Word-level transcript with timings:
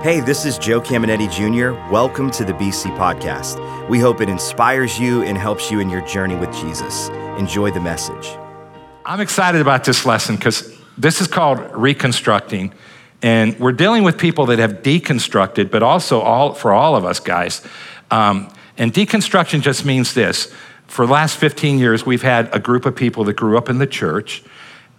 Hey, 0.00 0.20
this 0.20 0.44
is 0.44 0.58
Joe 0.58 0.80
Caminiti 0.80 1.28
Jr. 1.28 1.72
Welcome 1.92 2.30
to 2.30 2.44
the 2.44 2.52
BC 2.52 2.96
Podcast. 2.96 3.88
We 3.88 3.98
hope 3.98 4.20
it 4.20 4.28
inspires 4.28 4.96
you 4.96 5.24
and 5.24 5.36
helps 5.36 5.72
you 5.72 5.80
in 5.80 5.90
your 5.90 6.02
journey 6.02 6.36
with 6.36 6.52
Jesus. 6.52 7.08
Enjoy 7.36 7.72
the 7.72 7.80
message. 7.80 8.28
I'm 9.04 9.20
excited 9.20 9.60
about 9.60 9.82
this 9.82 10.06
lesson 10.06 10.36
because 10.36 10.72
this 10.96 11.20
is 11.20 11.26
called 11.26 11.58
reconstructing. 11.74 12.72
And 13.22 13.58
we're 13.58 13.72
dealing 13.72 14.04
with 14.04 14.18
people 14.18 14.46
that 14.46 14.60
have 14.60 14.84
deconstructed, 14.84 15.68
but 15.72 15.82
also 15.82 16.20
all, 16.20 16.54
for 16.54 16.72
all 16.72 16.94
of 16.94 17.04
us 17.04 17.18
guys. 17.18 17.66
Um, 18.12 18.52
and 18.76 18.92
deconstruction 18.92 19.62
just 19.62 19.84
means 19.84 20.14
this. 20.14 20.54
For 20.86 21.06
the 21.06 21.12
last 21.12 21.38
15 21.38 21.80
years, 21.80 22.06
we've 22.06 22.22
had 22.22 22.54
a 22.54 22.60
group 22.60 22.86
of 22.86 22.94
people 22.94 23.24
that 23.24 23.34
grew 23.34 23.58
up 23.58 23.68
in 23.68 23.78
the 23.78 23.86
church, 23.86 24.44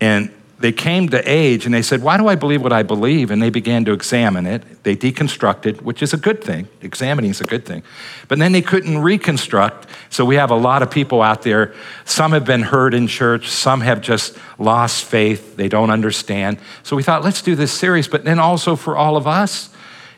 and 0.01 0.29
they 0.59 0.73
came 0.73 1.07
to 1.09 1.21
age 1.29 1.65
and 1.65 1.73
they 1.73 1.81
said, 1.81 2.03
Why 2.03 2.17
do 2.17 2.27
I 2.27 2.35
believe 2.35 2.61
what 2.61 2.73
I 2.73 2.83
believe? 2.83 3.31
And 3.31 3.41
they 3.41 3.49
began 3.49 3.85
to 3.85 3.93
examine 3.93 4.45
it. 4.45 4.83
They 4.83 4.95
deconstructed, 4.95 5.81
which 5.81 6.03
is 6.03 6.13
a 6.13 6.17
good 6.17 6.43
thing. 6.43 6.67
Examining 6.81 7.31
is 7.31 7.39
a 7.39 7.45
good 7.45 7.65
thing. 7.65 7.81
But 8.27 8.39
then 8.39 8.51
they 8.51 8.61
couldn't 8.61 8.97
reconstruct. 8.97 9.87
So 10.09 10.25
we 10.25 10.35
have 10.35 10.51
a 10.51 10.55
lot 10.55 10.81
of 10.81 10.91
people 10.91 11.21
out 11.21 11.43
there. 11.43 11.73
Some 12.03 12.33
have 12.33 12.43
been 12.43 12.61
hurt 12.61 12.93
in 12.93 13.07
church, 13.07 13.47
some 13.47 13.79
have 13.81 14.01
just 14.01 14.37
lost 14.57 15.05
faith. 15.05 15.55
They 15.55 15.69
don't 15.69 15.91
understand. 15.91 16.59
So 16.83 16.97
we 16.97 17.03
thought, 17.03 17.23
let's 17.23 17.41
do 17.41 17.55
this 17.55 17.71
series. 17.71 18.09
But 18.09 18.25
then 18.25 18.37
also 18.37 18.75
for 18.75 18.97
all 18.97 19.15
of 19.15 19.27
us, 19.27 19.69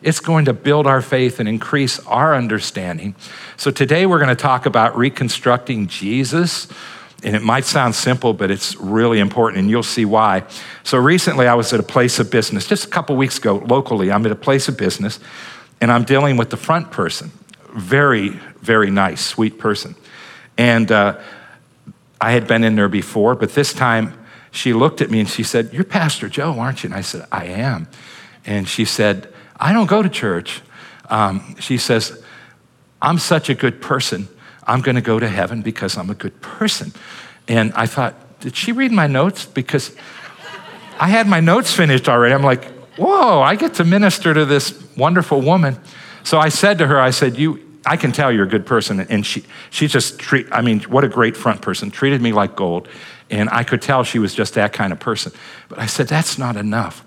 it's 0.02 0.20
going 0.20 0.46
to 0.46 0.54
build 0.54 0.88
our 0.88 1.04
faith 1.04 1.40
and 1.40 1.48
increase 1.48 2.00
our 2.08 2.36
understanding. 2.36 3.14
So 3.58 3.70
today 3.70 4.08
we're 4.08 4.18
going 4.18 4.36
to 4.36 4.36
talk 4.36 4.66
about 4.66 4.98
reconstructing 4.98 5.86
Jesus 5.86 6.68
and 7.24 7.36
it 7.36 7.44
might 7.44 7.66
sound 7.66 7.94
simple, 7.96 8.34
but 8.34 8.50
it's 8.50 8.76
really 8.78 9.20
important, 9.20 9.60
and 9.60 9.70
you'll 9.70 9.84
see 9.84 10.06
why. 10.06 10.44
So 10.84 10.98
recently, 10.98 11.48
I 11.48 11.54
was 11.54 11.72
at 11.74 11.80
a 11.80 11.84
place 11.84 12.20
of 12.20 12.32
business, 12.32 12.68
just 12.68 12.86
a 12.86 12.90
couple 12.90 13.16
weeks 13.16 13.38
ago, 13.38 13.58
locally. 13.68 14.12
I'm 14.12 14.26
at 14.26 14.32
a 14.32 14.36
place 14.36 14.68
of 14.68 14.78
business, 14.78 15.20
and 15.80 15.92
I'm 15.92 16.04
dealing 16.04 16.38
with 16.38 16.50
the 16.50 16.58
front 16.58 16.92
person. 16.92 17.32
Very, 17.74 18.30
very 18.62 18.90
nice, 18.90 19.24
sweet 19.24 19.60
person. 19.60 19.96
And 20.58 20.92
uh, 20.92 21.20
I 22.20 22.32
had 22.32 22.48
been 22.48 22.64
in 22.64 22.76
there 22.76 22.90
before, 22.90 23.36
but 23.36 23.54
this 23.54 23.74
time 23.74 24.14
she 24.52 24.74
looked 24.74 25.02
at 25.02 25.10
me 25.10 25.20
and 25.20 25.30
she 25.30 25.44
said, 25.44 25.72
You're 25.74 25.84
Pastor 25.84 26.28
Joe, 26.28 26.60
aren't 26.60 26.84
you? 26.84 26.88
And 26.88 26.96
I 26.96 27.02
said, 27.02 27.26
I 27.32 27.46
am. 27.46 27.88
And 28.46 28.68
she 28.68 28.86
said, 28.86 29.32
I 29.60 29.74
don't 29.74 29.88
go 29.88 30.02
to 30.02 30.10
church. 30.10 30.62
Um, 31.10 31.56
she 31.60 31.78
says, 31.78 32.24
I'm 33.02 33.18
such 33.18 33.50
a 33.50 33.56
good 33.56 33.82
person. 33.82 34.28
I'm 34.66 34.82
going 34.82 34.96
to 34.96 35.02
go 35.02 35.20
to 35.20 35.28
heaven 35.28 35.62
because 35.62 35.98
I'm 35.98 36.10
a 36.10 36.16
good 36.16 36.42
person. 36.42 36.94
And 37.48 37.74
I 37.74 37.86
thought, 37.86 38.16
did 38.40 38.56
she 38.56 38.72
read 38.72 38.92
my 38.92 39.08
notes? 39.08 39.46
Because 39.46 39.96
I 41.00 41.08
had 41.08 41.28
my 41.28 41.40
notes 41.40 41.74
finished 41.74 42.08
already. 42.08 42.34
I'm 42.34 42.44
like, 42.44 42.66
whoa, 42.98 43.42
I 43.42 43.56
get 43.56 43.76
to 43.76 43.84
minister 43.84 44.34
to 44.34 44.46
this 44.46 44.82
wonderful 44.96 45.42
woman. 45.42 45.80
So 46.24 46.38
I 46.38 46.50
said 46.50 46.78
to 46.80 46.88
her, 46.88 47.00
I 47.00 47.10
said, 47.10 47.38
you, 47.38 47.80
I 47.86 47.98
can 47.98 48.12
tell 48.12 48.32
you're 48.32 48.46
a 48.46 48.50
good 48.50 48.66
person. 48.66 49.00
And 49.00 49.26
she, 49.26 49.44
she 49.70 49.88
just 49.88 50.20
treat, 50.20 50.48
I 50.52 50.62
mean, 50.62 50.82
what 50.82 51.04
a 51.04 51.10
great 51.10 51.36
front 51.36 51.62
person, 51.62 51.90
treated 51.90 52.22
me 52.22 52.32
like 52.32 52.56
gold. 52.56 52.88
And 53.30 53.50
I 53.50 53.64
could 53.64 53.82
tell 53.82 54.04
she 54.04 54.20
was 54.20 54.36
just 54.36 54.54
that 54.56 54.74
kind 54.74 54.94
of 54.94 55.00
person. 55.00 55.32
But 55.70 55.80
I 55.80 55.86
said, 55.88 56.08
that's 56.08 56.38
not 56.38 56.58
enough. 56.58 57.04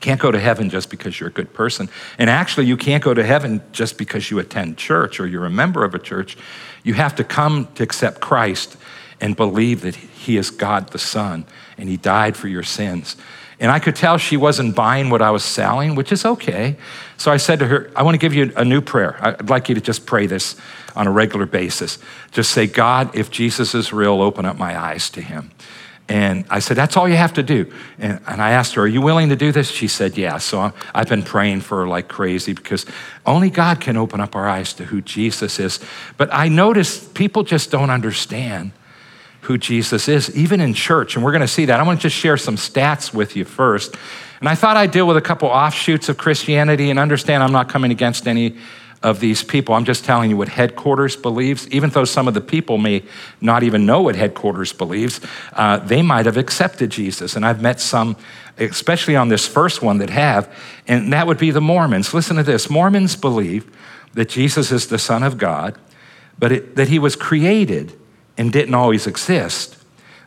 Can't 0.00 0.20
go 0.20 0.30
to 0.30 0.38
heaven 0.38 0.70
just 0.70 0.90
because 0.90 1.18
you're 1.18 1.28
a 1.28 1.32
good 1.32 1.52
person. 1.54 1.88
And 2.18 2.28
actually, 2.28 2.66
you 2.66 2.76
can't 2.76 3.02
go 3.02 3.14
to 3.14 3.24
heaven 3.24 3.62
just 3.72 3.98
because 3.98 4.30
you 4.30 4.38
attend 4.38 4.76
church 4.76 5.20
or 5.20 5.26
you're 5.26 5.46
a 5.46 5.50
member 5.50 5.84
of 5.84 5.94
a 5.94 5.98
church. 5.98 6.36
You 6.82 6.94
have 6.94 7.14
to 7.16 7.24
come 7.24 7.68
to 7.74 7.82
accept 7.82 8.20
Christ 8.20 8.76
and 9.20 9.34
believe 9.36 9.80
that 9.82 9.96
He 9.96 10.36
is 10.36 10.50
God 10.50 10.90
the 10.90 10.98
Son 10.98 11.46
and 11.78 11.88
He 11.88 11.96
died 11.96 12.36
for 12.36 12.48
your 12.48 12.62
sins. 12.62 13.16
And 13.58 13.70
I 13.70 13.78
could 13.78 13.96
tell 13.96 14.18
she 14.18 14.36
wasn't 14.36 14.76
buying 14.76 15.08
what 15.08 15.22
I 15.22 15.30
was 15.30 15.42
selling, 15.42 15.94
which 15.94 16.12
is 16.12 16.26
okay. 16.26 16.76
So 17.16 17.32
I 17.32 17.38
said 17.38 17.58
to 17.60 17.66
her, 17.66 17.90
I 17.96 18.02
want 18.02 18.14
to 18.14 18.18
give 18.18 18.34
you 18.34 18.52
a 18.54 18.64
new 18.64 18.82
prayer. 18.82 19.16
I'd 19.20 19.48
like 19.48 19.70
you 19.70 19.74
to 19.74 19.80
just 19.80 20.04
pray 20.04 20.26
this 20.26 20.56
on 20.94 21.06
a 21.06 21.10
regular 21.10 21.46
basis. 21.46 21.98
Just 22.32 22.50
say, 22.50 22.66
God, 22.66 23.16
if 23.16 23.30
Jesus 23.30 23.74
is 23.74 23.92
real, 23.92 24.20
open 24.20 24.44
up 24.44 24.58
my 24.58 24.78
eyes 24.78 25.08
to 25.10 25.22
Him. 25.22 25.50
And 26.08 26.44
I 26.50 26.60
said, 26.60 26.76
That's 26.76 26.96
all 26.96 27.08
you 27.08 27.16
have 27.16 27.32
to 27.34 27.42
do. 27.42 27.72
And, 27.98 28.20
and 28.26 28.40
I 28.40 28.50
asked 28.52 28.74
her, 28.74 28.82
Are 28.82 28.86
you 28.86 29.00
willing 29.00 29.28
to 29.30 29.36
do 29.36 29.50
this? 29.50 29.70
She 29.70 29.88
said, 29.88 30.16
Yeah. 30.16 30.38
So 30.38 30.60
i 30.60 30.72
I've 30.94 31.08
been 31.08 31.22
praying 31.22 31.62
for 31.62 31.78
her 31.78 31.88
like 31.88 32.08
crazy 32.08 32.52
because 32.52 32.86
only 33.24 33.50
God 33.50 33.80
can 33.80 33.96
open 33.96 34.20
up 34.20 34.36
our 34.36 34.48
eyes 34.48 34.72
to 34.74 34.84
who 34.84 35.00
Jesus 35.00 35.58
is. 35.58 35.80
But 36.16 36.28
I 36.32 36.48
noticed 36.48 37.14
people 37.14 37.42
just 37.42 37.70
don't 37.70 37.90
understand 37.90 38.70
who 39.42 39.58
Jesus 39.58 40.08
is, 40.08 40.34
even 40.36 40.60
in 40.60 40.74
church. 40.74 41.14
And 41.14 41.24
we're 41.24 41.32
going 41.32 41.40
to 41.40 41.48
see 41.48 41.66
that. 41.66 41.78
I 41.78 41.82
want 41.82 42.00
to 42.00 42.02
just 42.02 42.16
share 42.16 42.36
some 42.36 42.56
stats 42.56 43.14
with 43.14 43.36
you 43.36 43.44
first. 43.44 43.94
And 44.40 44.48
I 44.48 44.54
thought 44.54 44.76
I'd 44.76 44.90
deal 44.90 45.06
with 45.06 45.16
a 45.16 45.22
couple 45.22 45.48
offshoots 45.48 46.08
of 46.08 46.18
Christianity 46.18 46.90
and 46.90 46.98
understand 46.98 47.42
I'm 47.42 47.52
not 47.52 47.68
coming 47.68 47.90
against 47.90 48.26
any 48.26 48.56
of 49.06 49.20
these 49.20 49.44
people. 49.44 49.72
I'm 49.72 49.84
just 49.84 50.04
telling 50.04 50.30
you 50.30 50.36
what 50.36 50.48
headquarters 50.48 51.14
believes. 51.14 51.68
Even 51.68 51.90
though 51.90 52.04
some 52.04 52.26
of 52.26 52.34
the 52.34 52.40
people 52.40 52.76
may 52.76 53.04
not 53.40 53.62
even 53.62 53.86
know 53.86 54.02
what 54.02 54.16
headquarters 54.16 54.72
believes, 54.72 55.20
uh, 55.52 55.78
they 55.78 56.02
might 56.02 56.26
have 56.26 56.36
accepted 56.36 56.90
Jesus. 56.90 57.36
And 57.36 57.46
I've 57.46 57.62
met 57.62 57.80
some, 57.80 58.16
especially 58.58 59.14
on 59.14 59.28
this 59.28 59.46
first 59.46 59.80
one, 59.80 59.98
that 59.98 60.10
have, 60.10 60.52
and 60.88 61.12
that 61.12 61.28
would 61.28 61.38
be 61.38 61.52
the 61.52 61.60
Mormons. 61.60 62.12
Listen 62.12 62.34
to 62.36 62.42
this 62.42 62.68
Mormons 62.68 63.14
believe 63.14 63.70
that 64.14 64.28
Jesus 64.28 64.72
is 64.72 64.88
the 64.88 64.98
Son 64.98 65.22
of 65.22 65.38
God, 65.38 65.78
but 66.36 66.50
it, 66.50 66.74
that 66.74 66.88
he 66.88 66.98
was 66.98 67.14
created 67.14 67.92
and 68.36 68.52
didn't 68.52 68.74
always 68.74 69.06
exist. 69.06 69.76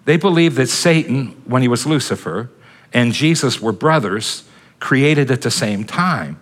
They 0.05 0.15
believe 0.15 0.55
that 0.55 0.67
Satan, 0.67 1.31
when 1.43 1.61
he 1.61 1.67
was 1.67 1.85
Lucifer, 1.85 2.49
and 2.93 3.11
Jesus 3.11 3.59
were 3.59 3.73
brothers, 3.73 4.45
created 4.79 5.29
at 5.31 5.41
the 5.41 5.51
same 5.51 5.83
time. 5.83 6.39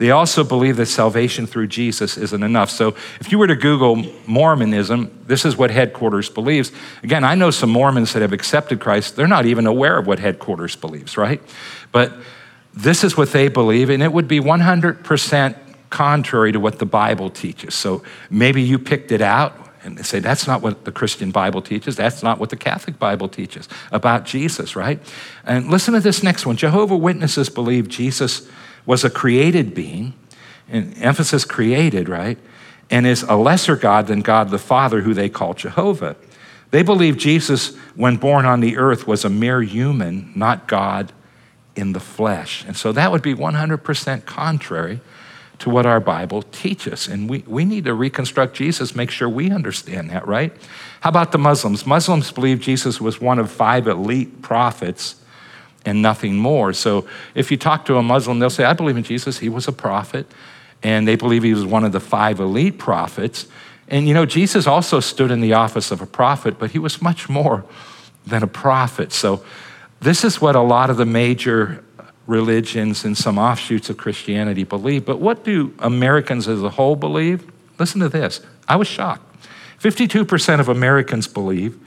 They 0.00 0.12
also 0.12 0.44
believe 0.44 0.78
that 0.78 0.86
salvation 0.86 1.46
through 1.46 1.66
Jesus 1.66 2.16
isn't 2.16 2.42
enough. 2.42 2.70
So 2.70 2.94
if 3.20 3.30
you 3.30 3.38
were 3.38 3.46
to 3.46 3.54
Google 3.54 3.96
Mormonism, 4.26 5.24
this 5.26 5.44
is 5.44 5.58
what 5.58 5.70
headquarters 5.70 6.30
believes. 6.30 6.72
Again, 7.02 7.22
I 7.22 7.34
know 7.34 7.50
some 7.50 7.68
Mormons 7.68 8.14
that 8.14 8.22
have 8.22 8.32
accepted 8.32 8.80
Christ, 8.80 9.14
they're 9.14 9.28
not 9.28 9.44
even 9.44 9.66
aware 9.66 9.98
of 9.98 10.06
what 10.06 10.18
headquarters 10.18 10.74
believes, 10.74 11.18
right? 11.18 11.42
But 11.92 12.14
this 12.72 13.04
is 13.04 13.18
what 13.18 13.32
they 13.32 13.48
believe, 13.48 13.90
and 13.90 14.02
it 14.02 14.10
would 14.10 14.26
be 14.26 14.40
100% 14.40 15.56
contrary 15.90 16.52
to 16.52 16.60
what 16.60 16.78
the 16.78 16.86
Bible 16.86 17.28
teaches. 17.28 17.74
So 17.74 18.02
maybe 18.30 18.62
you 18.62 18.78
picked 18.78 19.12
it 19.12 19.20
out 19.20 19.54
and 19.84 20.02
say, 20.06 20.18
that's 20.18 20.46
not 20.46 20.62
what 20.62 20.86
the 20.86 20.92
Christian 20.92 21.30
Bible 21.30 21.60
teaches. 21.60 21.94
That's 21.96 22.22
not 22.22 22.38
what 22.38 22.48
the 22.48 22.56
Catholic 22.56 22.98
Bible 22.98 23.28
teaches 23.28 23.68
about 23.92 24.24
Jesus, 24.24 24.74
right? 24.74 24.98
And 25.44 25.68
listen 25.68 25.92
to 25.92 26.00
this 26.00 26.22
next 26.22 26.46
one 26.46 26.56
Jehovah 26.56 26.96
Witnesses 26.96 27.50
believe 27.50 27.86
Jesus 27.88 28.48
was 28.86 29.04
a 29.04 29.10
created 29.10 29.74
being, 29.74 30.14
and 30.68 30.96
emphasis 30.98 31.44
created, 31.44 32.08
right? 32.08 32.38
And 32.90 33.06
is 33.06 33.22
a 33.22 33.36
lesser 33.36 33.76
God 33.76 34.06
than 34.06 34.20
God 34.20 34.50
the 34.50 34.58
Father, 34.58 35.02
who 35.02 35.14
they 35.14 35.28
call 35.28 35.54
Jehovah. 35.54 36.16
They 36.70 36.82
believe 36.82 37.16
Jesus, 37.16 37.76
when 37.94 38.16
born 38.16 38.46
on 38.46 38.60
the 38.60 38.76
earth, 38.76 39.06
was 39.06 39.24
a 39.24 39.30
mere 39.30 39.62
human, 39.62 40.32
not 40.34 40.68
God 40.68 41.12
in 41.74 41.92
the 41.92 42.00
flesh. 42.00 42.64
And 42.66 42.76
so 42.76 42.92
that 42.92 43.10
would 43.10 43.22
be 43.22 43.34
100% 43.34 44.24
contrary 44.24 45.00
to 45.60 45.68
what 45.68 45.84
our 45.86 46.00
Bible 46.00 46.42
teaches. 46.42 47.06
And 47.06 47.28
we, 47.28 47.44
we 47.46 47.64
need 47.64 47.84
to 47.84 47.94
reconstruct 47.94 48.54
Jesus, 48.54 48.94
make 48.94 49.10
sure 49.10 49.28
we 49.28 49.50
understand 49.50 50.10
that, 50.10 50.26
right? 50.26 50.52
How 51.00 51.10
about 51.10 51.32
the 51.32 51.38
Muslims? 51.38 51.86
Muslims 51.86 52.32
believe 52.32 52.60
Jesus 52.60 53.00
was 53.00 53.20
one 53.20 53.38
of 53.38 53.50
five 53.50 53.86
elite 53.86 54.42
prophets 54.42 55.16
and 55.84 56.02
nothing 56.02 56.36
more. 56.36 56.72
So 56.72 57.06
if 57.34 57.50
you 57.50 57.56
talk 57.56 57.84
to 57.86 57.96
a 57.96 58.02
Muslim, 58.02 58.38
they'll 58.38 58.50
say, 58.50 58.64
I 58.64 58.72
believe 58.72 58.96
in 58.96 59.02
Jesus, 59.02 59.38
he 59.38 59.48
was 59.48 59.66
a 59.68 59.72
prophet. 59.72 60.26
And 60.82 61.06
they 61.06 61.16
believe 61.16 61.42
he 61.42 61.54
was 61.54 61.64
one 61.64 61.84
of 61.84 61.92
the 61.92 62.00
five 62.00 62.40
elite 62.40 62.78
prophets. 62.78 63.46
And 63.88 64.06
you 64.06 64.14
know, 64.14 64.26
Jesus 64.26 64.66
also 64.66 65.00
stood 65.00 65.30
in 65.30 65.40
the 65.40 65.52
office 65.52 65.90
of 65.90 66.00
a 66.00 66.06
prophet, 66.06 66.58
but 66.58 66.70
he 66.70 66.78
was 66.78 67.02
much 67.02 67.28
more 67.28 67.64
than 68.26 68.42
a 68.42 68.46
prophet. 68.46 69.12
So 69.12 69.44
this 70.00 70.24
is 70.24 70.40
what 70.40 70.56
a 70.56 70.60
lot 70.60 70.90
of 70.90 70.96
the 70.96 71.06
major 71.06 71.84
religions 72.26 73.04
and 73.04 73.18
some 73.18 73.38
offshoots 73.38 73.90
of 73.90 73.96
Christianity 73.96 74.64
believe. 74.64 75.04
But 75.04 75.18
what 75.18 75.44
do 75.44 75.74
Americans 75.80 76.46
as 76.46 76.62
a 76.62 76.70
whole 76.70 76.96
believe? 76.96 77.50
Listen 77.78 78.00
to 78.00 78.08
this. 78.08 78.40
I 78.68 78.76
was 78.76 78.86
shocked. 78.86 79.22
52% 79.80 80.60
of 80.60 80.68
Americans 80.68 81.26
believe 81.26 81.78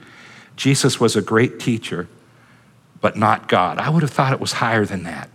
Jesus 0.56 1.00
was 1.00 1.16
a 1.16 1.22
great 1.22 1.58
teacher 1.58 2.08
but 3.04 3.16
not 3.18 3.48
God. 3.48 3.76
I 3.76 3.90
would 3.90 4.00
have 4.00 4.12
thought 4.12 4.32
it 4.32 4.40
was 4.40 4.52
higher 4.52 4.86
than 4.86 5.02
that. 5.02 5.28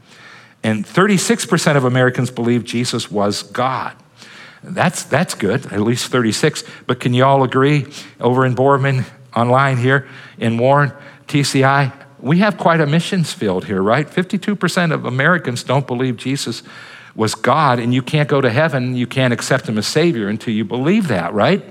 And 0.63 0.83
36% 0.83 1.75
of 1.75 1.85
Americans 1.85 2.31
believe 2.31 2.63
Jesus 2.63 3.11
was 3.11 3.43
God. 3.43 3.95
That's, 4.63 5.03
that's 5.03 5.35
good, 5.35 5.67
at 5.71 5.81
least 5.81 6.11
36. 6.11 6.63
But 6.87 6.99
can 6.99 7.13
you 7.13 7.23
all 7.23 7.43
agree 7.43 7.85
over 8.19 8.43
in 8.43 8.55
Boardman, 8.55 9.05
online 9.35 9.77
here 9.77 10.07
in 10.39 10.57
Warren, 10.57 10.93
TCI, 11.27 11.93
we 12.19 12.39
have 12.39 12.57
quite 12.57 12.81
a 12.81 12.87
missions 12.87 13.33
field 13.33 13.65
here, 13.65 13.83
right? 13.83 14.07
52% 14.07 14.91
of 14.91 15.05
Americans 15.05 15.61
don't 15.61 15.85
believe 15.85 16.17
Jesus 16.17 16.63
was 17.13 17.35
God, 17.35 17.77
and 17.77 17.93
you 17.93 18.01
can't 18.01 18.27
go 18.27 18.41
to 18.41 18.49
heaven, 18.49 18.95
you 18.95 19.05
can't 19.05 19.31
accept 19.31 19.69
him 19.69 19.77
as 19.77 19.85
Savior 19.85 20.27
until 20.27 20.55
you 20.55 20.65
believe 20.65 21.07
that, 21.09 21.35
right? 21.35 21.63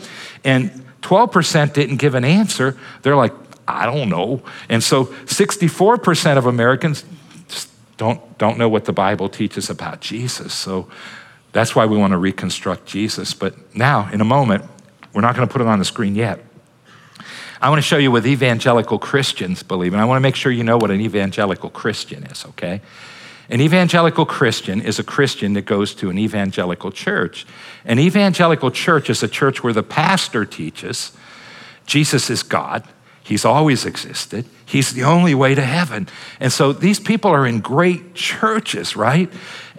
And 0.44 0.70
12% 1.02 1.72
didn't 1.72 1.96
give 1.96 2.14
an 2.14 2.24
answer. 2.24 2.76
They're 3.02 3.16
like, 3.16 3.32
I 3.68 3.84
don't 3.84 4.08
know. 4.08 4.42
And 4.68 4.82
so 4.82 5.04
64% 5.04 6.38
of 6.38 6.46
Americans 6.46 7.04
just 7.48 7.70
don't, 7.98 8.38
don't 8.38 8.58
know 8.58 8.68
what 8.68 8.86
the 8.86 8.92
Bible 8.92 9.28
teaches 9.28 9.68
about 9.68 10.00
Jesus. 10.00 10.54
So 10.54 10.88
that's 11.52 11.76
why 11.76 11.86
we 11.86 11.96
want 11.96 12.12
to 12.12 12.18
reconstruct 12.18 12.86
Jesus. 12.86 13.34
But 13.34 13.74
now, 13.74 14.08
in 14.10 14.20
a 14.20 14.24
moment, 14.24 14.64
we're 15.12 15.20
not 15.20 15.36
going 15.36 15.46
to 15.46 15.52
put 15.52 15.60
it 15.60 15.68
on 15.68 15.78
the 15.78 15.84
screen 15.84 16.14
yet. 16.14 16.42
I 17.60 17.68
want 17.70 17.78
to 17.78 17.86
show 17.86 17.98
you 17.98 18.10
what 18.10 18.24
evangelical 18.24 18.98
Christians 18.98 19.62
believe, 19.62 19.92
and 19.92 20.00
I 20.00 20.04
want 20.04 20.16
to 20.16 20.20
make 20.20 20.36
sure 20.36 20.52
you 20.52 20.62
know 20.62 20.78
what 20.78 20.90
an 20.90 21.00
evangelical 21.00 21.70
Christian 21.70 22.24
is, 22.24 22.44
okay? 22.46 22.80
An 23.50 23.60
evangelical 23.60 24.24
Christian 24.24 24.80
is 24.80 24.98
a 24.98 25.02
Christian 25.02 25.54
that 25.54 25.62
goes 25.62 25.94
to 25.96 26.08
an 26.08 26.18
evangelical 26.18 26.92
church. 26.92 27.46
An 27.84 27.98
evangelical 27.98 28.70
church 28.70 29.10
is 29.10 29.22
a 29.22 29.28
church 29.28 29.64
where 29.64 29.72
the 29.72 29.82
pastor 29.82 30.44
teaches 30.44 31.12
Jesus 31.88 32.28
is 32.28 32.42
God, 32.42 32.84
He's 33.28 33.44
always 33.44 33.84
existed, 33.84 34.46
He's 34.64 34.92
the 34.92 35.04
only 35.04 35.34
way 35.34 35.54
to 35.54 35.62
heaven. 35.62 36.08
And 36.40 36.52
so 36.52 36.72
these 36.72 36.98
people 36.98 37.30
are 37.30 37.46
in 37.46 37.60
great 37.60 38.14
churches, 38.14 38.96
right? 38.96 39.30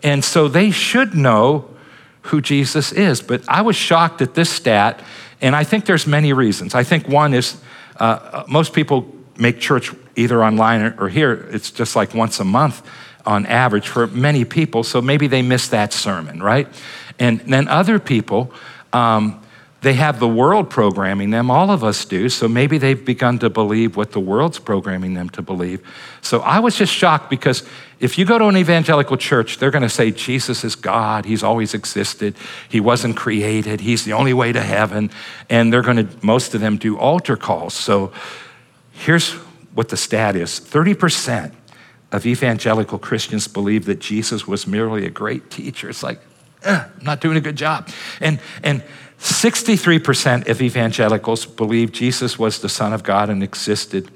And 0.03 0.23
so 0.23 0.47
they 0.47 0.71
should 0.71 1.15
know 1.15 1.69
who 2.23 2.41
Jesus 2.41 2.91
is. 2.91 3.21
But 3.21 3.47
I 3.47 3.61
was 3.61 3.75
shocked 3.75 4.21
at 4.21 4.35
this 4.35 4.49
stat, 4.49 5.01
and 5.41 5.55
I 5.55 5.63
think 5.63 5.85
there's 5.85 6.05
many 6.05 6.31
reasons. 6.31 6.75
I 6.75 6.83
think 6.83 7.07
one 7.07 7.33
is 7.33 7.59
uh, 7.97 8.43
most 8.47 8.73
people 8.73 9.13
make 9.37 9.59
church 9.59 9.93
either 10.15 10.43
online 10.43 10.81
or, 10.81 10.95
or 10.99 11.09
here, 11.09 11.47
it's 11.51 11.71
just 11.71 11.95
like 11.95 12.13
once 12.13 12.39
a 12.39 12.43
month 12.43 12.85
on 13.25 13.45
average 13.45 13.87
for 13.87 14.07
many 14.07 14.45
people, 14.45 14.83
so 14.83 15.01
maybe 15.01 15.27
they 15.27 15.41
miss 15.41 15.69
that 15.69 15.93
sermon, 15.93 16.41
right? 16.41 16.67
And 17.17 17.39
then 17.41 17.67
other 17.67 17.99
people, 17.99 18.51
um, 18.93 19.41
they 19.81 19.93
have 19.93 20.19
the 20.19 20.27
world 20.27 20.69
programming 20.69 21.29
them. 21.29 21.49
All 21.49 21.71
of 21.71 21.83
us 21.83 22.03
do. 22.03 22.27
So 22.27 22.47
maybe 22.47 22.77
they've 22.77 23.03
begun 23.03 23.39
to 23.39 23.49
believe 23.49 23.95
what 23.95 24.11
the 24.11 24.19
world's 24.19 24.59
programming 24.59 25.13
them 25.13 25.29
to 25.29 25.41
believe. 25.41 25.81
So 26.21 26.41
I 26.41 26.59
was 26.59 26.75
just 26.75 26.93
shocked 26.93 27.29
because 27.29 27.63
if 27.99 28.17
you 28.17 28.25
go 28.25 28.37
to 28.37 28.45
an 28.45 28.57
evangelical 28.57 29.15
church, 29.15 29.57
they're 29.57 29.71
going 29.71 29.83
to 29.83 29.89
say 29.89 30.11
Jesus 30.11 30.65
is 30.65 30.75
God. 30.75 31.25
He's 31.25 31.43
always 31.43 31.73
existed. 31.73 32.35
He 32.67 32.81
wasn't 32.81 33.15
created. 33.15 33.79
He's 33.79 34.03
the 34.03 34.13
only 34.13 34.33
way 34.33 34.51
to 34.51 34.61
heaven. 34.61 35.11
And 35.49 35.71
they're 35.71 35.81
going 35.81 36.07
to, 36.07 36.25
most 36.25 36.53
of 36.53 36.61
them 36.61 36.77
do 36.77 36.97
altar 36.97 37.37
calls. 37.37 37.73
So 37.73 38.11
here's 38.91 39.31
what 39.73 39.89
the 39.89 39.97
stat 39.97 40.35
is 40.35 40.59
30% 40.59 41.53
of 42.11 42.25
evangelical 42.25 42.99
Christians 42.99 43.47
believe 43.47 43.85
that 43.85 43.99
Jesus 43.99 44.45
was 44.45 44.67
merely 44.67 45.05
a 45.05 45.09
great 45.09 45.49
teacher. 45.49 45.89
It's 45.89 46.03
like, 46.03 46.19
I'm 46.65 46.91
not 47.01 47.21
doing 47.21 47.37
a 47.37 47.41
good 47.41 47.55
job. 47.55 47.87
And, 48.19 48.39
and 48.63 48.83
63% 49.19 50.47
of 50.47 50.61
evangelicals 50.61 51.45
believe 51.45 51.91
Jesus 51.91 52.39
was 52.39 52.59
the 52.59 52.69
Son 52.69 52.93
of 52.93 53.03
God 53.03 53.29
and 53.29 53.43
existed 53.43 54.09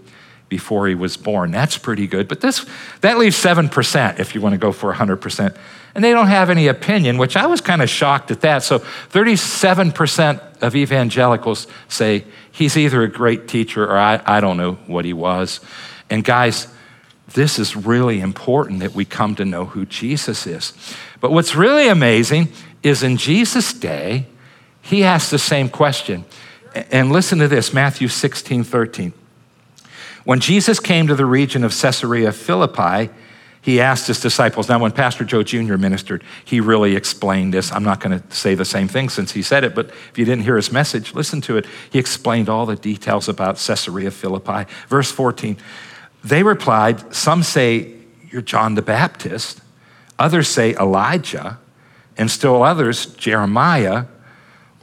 before 0.48 0.88
he 0.88 0.96
was 0.96 1.18
born. 1.18 1.52
That's 1.52 1.78
pretty 1.78 2.08
good. 2.08 2.28
But 2.28 2.42
this, 2.42 2.66
that 3.02 3.18
leaves 3.18 3.36
7% 3.36 4.20
if 4.20 4.36
you 4.36 4.42
want 4.42 4.54
to 4.54 4.60
go 4.60 4.72
for 4.72 4.94
100%. 4.94 5.58
And 5.96 6.04
they 6.04 6.12
don't 6.12 6.28
have 6.28 6.50
any 6.50 6.68
opinion, 6.68 7.18
which 7.18 7.36
I 7.36 7.48
was 7.48 7.60
kind 7.60 7.82
of 7.82 7.90
shocked 7.90 8.32
at 8.32 8.42
that. 8.42 8.64
So 8.64 8.80
37% 8.80 10.62
of 10.62 10.76
evangelicals 10.76 11.68
say 11.88 12.24
he's 12.52 12.78
either 12.78 13.04
a 13.04 13.08
great 13.08 13.48
teacher 13.48 13.84
or 13.84 13.98
I, 13.98 14.22
I 14.26 14.40
don't 14.40 14.58
know 14.58 14.74
what 14.88 15.06
he 15.06 15.14
was. 15.14 15.60
And 16.10 16.24
guys, 16.24 16.68
this 17.34 17.60
is 17.60 17.76
really 17.76 18.22
important 18.22 18.80
that 18.80 18.94
we 18.94 19.06
come 19.06 19.36
to 19.36 19.46
know 19.46 19.66
who 19.66 19.86
Jesus 19.86 20.48
is. 20.48 20.74
But 21.20 21.32
what's 21.32 21.56
really 21.56 21.88
amazing 21.88 22.50
is 22.84 23.02
in 23.02 23.18
Jesus' 23.18 23.74
day, 23.74 24.28
he 24.84 25.04
asked 25.04 25.32
the 25.32 25.40
same 25.40 25.70
question. 25.70 26.26
And 26.92 27.12
listen 27.12 27.40
to 27.40 27.48
this 27.48 27.74
Matthew 27.74 28.08
16, 28.08 28.64
13. 28.64 29.14
When 30.26 30.40
Jesus 30.40 30.80
came 30.80 31.08
to 31.08 31.16
the 31.16 31.26
region 31.26 31.64
of 31.64 31.76
Caesarea 31.76 32.32
Philippi, 32.32 33.10
he 33.62 33.80
asked 33.80 34.08
his 34.08 34.20
disciples. 34.20 34.68
Now, 34.68 34.80
when 34.80 34.92
Pastor 34.92 35.24
Joe 35.24 35.42
Jr. 35.42 35.78
ministered, 35.78 36.24
he 36.44 36.60
really 36.60 36.98
explained 36.98 37.54
this. 37.54 37.72
I'm 37.72 37.84
not 37.84 38.02
going 38.02 38.20
to 38.20 38.36
say 38.36 38.56
the 38.56 38.66
same 38.66 38.90
thing 38.90 39.08
since 39.08 39.32
he 39.32 39.42
said 39.42 39.64
it, 39.64 39.74
but 39.74 39.88
if 39.88 40.18
you 40.18 40.26
didn't 40.26 40.44
hear 40.44 40.58
his 40.58 40.72
message, 40.72 41.14
listen 41.14 41.40
to 41.42 41.56
it. 41.56 41.66
He 41.90 41.98
explained 41.98 42.50
all 42.50 42.66
the 42.66 42.76
details 42.76 43.30
about 43.30 43.56
Caesarea 43.56 44.12
Philippi. 44.12 44.70
Verse 44.90 45.12
14 45.12 45.56
They 46.26 46.44
replied, 46.44 47.16
Some 47.16 47.42
say 47.42 47.94
you're 48.30 48.42
John 48.42 48.76
the 48.76 48.82
Baptist, 48.82 49.62
others 50.20 50.50
say 50.50 50.74
Elijah, 50.76 51.60
and 52.18 52.30
still 52.30 52.64
others, 52.64 53.06
Jeremiah 53.16 54.06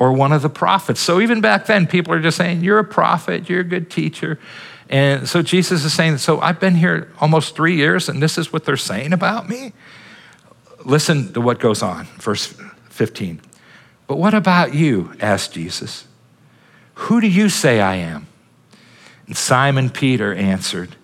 or 0.01 0.13
one 0.15 0.33
of 0.33 0.41
the 0.41 0.49
prophets. 0.49 0.99
So 0.99 1.21
even 1.21 1.43
back 1.43 1.67
then, 1.67 1.87
people 1.87 2.13
are 2.15 2.21
just 2.21 2.39
saying, 2.39 2.65
You're 2.65 2.81
a 2.81 2.85
prophet, 2.85 3.49
you're 3.49 3.61
a 3.61 3.65
good 3.65 3.91
teacher. 3.91 4.41
And 4.89 5.29
so 5.29 5.43
Jesus 5.43 5.85
is 5.85 5.93
saying, 5.93 6.19
So 6.19 6.41
I've 6.41 6.59
been 6.59 6.75
here 6.75 7.13
almost 7.21 7.55
three 7.55 7.77
years, 7.77 8.09
and 8.09 8.21
this 8.21 8.39
is 8.39 8.53
what 8.53 8.65
they're 8.65 8.77
saying 8.77 9.13
about 9.13 9.49
me? 9.49 9.73
Listen 10.85 11.33
to 11.35 11.41
what 11.41 11.61
goes 11.61 11.83
on, 11.83 12.07
verse 12.19 12.59
15. 12.89 13.43
But 14.07 14.17
what 14.17 14.35
about 14.35 14.75
you? 14.75 15.13
asked 15.21 15.53
Jesus. 15.53 16.09
Who 16.95 17.21
do 17.21 17.29
you 17.29 17.51
say 17.51 17.81
I 17.81 17.97
am? 17.97 18.27
And 19.27 19.37
Simon 19.37 19.91
Peter 19.91 20.35
answered, 20.35 20.97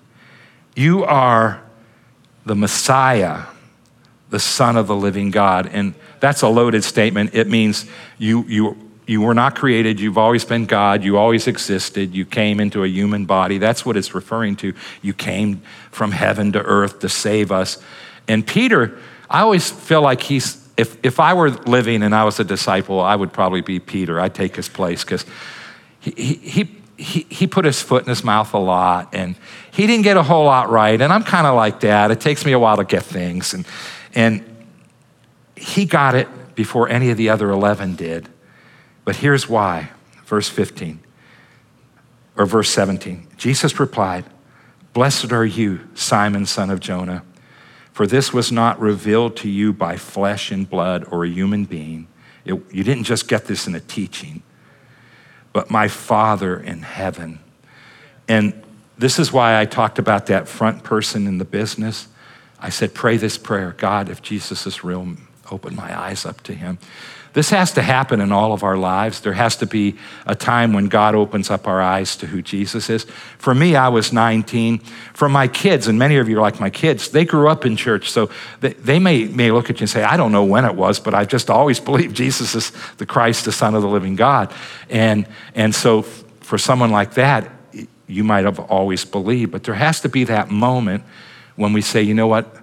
You 0.75 1.05
are 1.05 1.63
the 2.47 2.57
Messiah, 2.57 3.43
the 4.31 4.41
Son 4.41 4.77
of 4.77 4.87
the 4.87 4.97
living 4.97 5.31
God. 5.31 5.69
And 5.71 5.95
that's 6.19 6.41
a 6.41 6.49
loaded 6.49 6.83
statement. 6.83 7.35
It 7.35 7.47
means 7.47 7.87
you, 8.19 8.45
you 8.49 8.86
you 9.07 9.21
were 9.21 9.35
not 9.35 9.55
created. 9.55 10.01
You've 10.01 10.19
always 10.19 10.45
been 10.45 10.67
God. 10.67 11.05
You 11.05 11.17
always 11.17 11.47
existed. 11.47 12.15
You 12.15 12.25
came 12.25 12.59
into 12.59 12.83
a 12.83 12.89
human 12.89 13.25
body. 13.25 13.59
That's 13.59 13.87
what 13.87 13.97
it's 13.97 14.15
referring 14.15 14.57
to. 14.57 14.75
You 15.01 15.15
came 15.15 15.63
from 15.93 16.11
heaven 16.11 16.53
to 16.53 16.63
earth 16.63 16.99
to 17.01 17.09
save 17.09 17.53
us. 17.53 17.83
And 18.27 18.45
Peter, 18.45 18.99
I 19.31 19.41
always 19.41 19.71
feel 19.71 20.03
like 20.03 20.23
he's, 20.23 20.67
if, 20.77 20.99
if 21.05 21.21
I 21.21 21.35
were 21.35 21.51
living 21.51 22.03
and 22.03 22.15
I 22.15 22.25
was 22.25 22.41
a 22.41 22.45
disciple, 22.45 23.01
I 23.01 23.15
would 23.15 23.33
probably 23.33 23.61
be 23.61 23.79
Peter. 23.79 24.21
I'd 24.21 24.35
take 24.35 24.57
his 24.57 24.69
place 24.69 25.05
because 25.05 25.25
he, 26.01 26.11
he, 26.35 26.77
he, 26.97 27.27
he 27.31 27.47
put 27.47 27.65
his 27.65 27.81
foot 27.81 28.03
in 28.03 28.09
his 28.09 28.25
mouth 28.25 28.53
a 28.55 28.59
lot 28.59 29.15
and 29.15 29.37
he 29.71 29.87
didn't 29.87 30.03
get 30.03 30.17
a 30.17 30.23
whole 30.25 30.47
lot 30.47 30.69
right. 30.69 31.01
And 31.01 31.13
I'm 31.13 31.23
kind 31.23 31.47
of 31.47 31.55
like 31.55 31.81
that. 31.81 32.11
It 32.11 32.21
takes 32.21 32.45
me 32.45 32.53
a 32.53 32.59
while 32.59 32.79
to 32.79 32.85
get 32.85 33.05
things. 33.05 33.55
And, 33.55 33.67
and 34.17 34.67
he 35.55 35.85
got 35.85 36.17
it 36.17 36.27
before 36.57 36.89
any 36.89 37.11
of 37.11 37.17
the 37.17 37.29
other 37.29 37.51
11 37.51 37.95
did. 37.95 38.29
But 39.07 39.17
here's 39.17 39.49
why. 39.49 39.91
Verse 40.27 40.51
15 40.51 40.99
or 42.37 42.45
verse 42.45 42.69
17. 42.71 43.29
Jesus 43.39 43.81
replied, 43.81 44.25
Blessed 44.93 45.33
are 45.33 45.45
you, 45.45 45.81
Simon, 45.95 46.45
son 46.45 46.69
of 46.69 46.81
Jonah, 46.81 47.23
for 47.93 48.07
this 48.07 48.33
was 48.33 48.51
not 48.53 48.79
revealed 48.81 49.37
to 49.37 49.49
you 49.49 49.73
by 49.73 49.97
flesh 49.97 50.51
and 50.51 50.69
blood 50.69 51.07
or 51.11 51.25
a 51.25 51.29
human 51.29 51.65
being. 51.65 52.09
It, 52.45 52.61
you 52.73 52.83
didn't 52.83 53.05
just 53.05 53.29
get 53.29 53.47
this 53.47 53.67
in 53.67 53.75
a 53.75 53.81
teaching, 53.81 54.43
but 55.53 55.71
my 55.71 55.89
Father 55.89 56.59
in 56.59 56.83
heaven. 56.83 57.39
And 58.29 58.61
this 58.99 59.19
is 59.19 59.33
why 59.33 59.61
I 59.61 59.67
talked 59.67 59.99
about 59.99 60.27
that 60.27 60.49
front 60.49 60.83
person 60.83 61.27
in 61.27 61.39
the 61.39 61.45
business. 61.45 62.09
I 62.59 62.71
said, 62.71 62.93
Pray 62.93 63.17
this 63.17 63.39
prayer 63.39 63.75
God, 63.79 64.09
if 64.09 64.21
Jesus 64.21 64.67
is 64.67 64.83
real, 64.83 65.17
open 65.51 65.77
my 65.77 65.97
eyes 65.97 66.27
up 66.27 66.43
to 66.43 66.55
him. 66.55 66.79
This 67.37 67.51
has 67.51 67.71
to 67.73 67.83
happen 67.83 68.23
in 68.23 68.33
all 68.33 68.55
of 68.55 68.63
our 68.63 68.79
lives. 68.79 69.21
There 69.21 69.35
has 69.35 69.57
to 69.57 69.67
be 69.67 69.97
a 70.25 70.35
time 70.35 70.73
when 70.73 70.87
God 70.87 71.15
opens 71.15 71.51
up 71.51 71.69
our 71.69 71.83
eyes 71.83 72.17
to 72.17 72.27
who 72.27 72.41
Jesus 72.41 72.89
is. 72.89 73.05
For 73.37 73.55
me, 73.55 73.77
I 73.77 73.91
was 73.91 74.11
19. 74.11 74.79
For 75.13 75.29
my 75.29 75.47
kids, 75.47 75.87
and 75.87 75.99
many 75.99 76.17
of 76.17 76.31
you 76.31 76.39
are 76.39 76.41
like 76.41 76.61
my 76.61 76.71
kids, 76.71 77.11
they 77.11 77.27
grew 77.27 77.51
up 77.51 77.67
in 77.67 77.77
church, 77.77 78.11
so 78.11 78.31
they, 78.61 78.73
they 78.73 78.99
may, 78.99 79.27
may 79.27 79.51
look 79.51 79.69
at 79.69 79.81
you 79.81 79.85
and 79.85 79.91
say, 79.91 80.03
I 80.03 80.17
don't 80.17 80.33
know 80.33 80.45
when 80.45 80.65
it 80.65 80.77
was, 80.77 80.99
but 80.99 81.13
I've 81.13 81.29
just 81.29 81.51
always 81.51 81.79
believed 81.91 82.17
Jesus 82.17 82.55
is 82.55 82.73
the 82.97 83.05
Christ, 83.05 83.45
the 83.45 83.53
Son 83.53 83.75
of 83.75 83.83
the 83.83 83.89
living 83.89 84.17
God. 84.17 84.51
And, 84.89 85.29
and 85.55 85.75
so 85.75 86.01
for 86.41 86.57
someone 86.57 86.91
like 86.91 87.13
that, 87.17 87.51
you 88.07 88.25
might 88.25 88.47
have 88.47 88.61
always 88.61 89.05
believed, 89.05 89.53
but 89.53 89.63
there 89.65 89.75
has 89.75 90.01
to 90.01 90.09
be 90.09 90.25
that 90.25 90.51
moment 90.51 91.05
when 91.57 91.75
we 91.75 91.83
say, 91.83 92.01
you 92.01 92.15
know 92.15 92.29
what? 92.29 92.63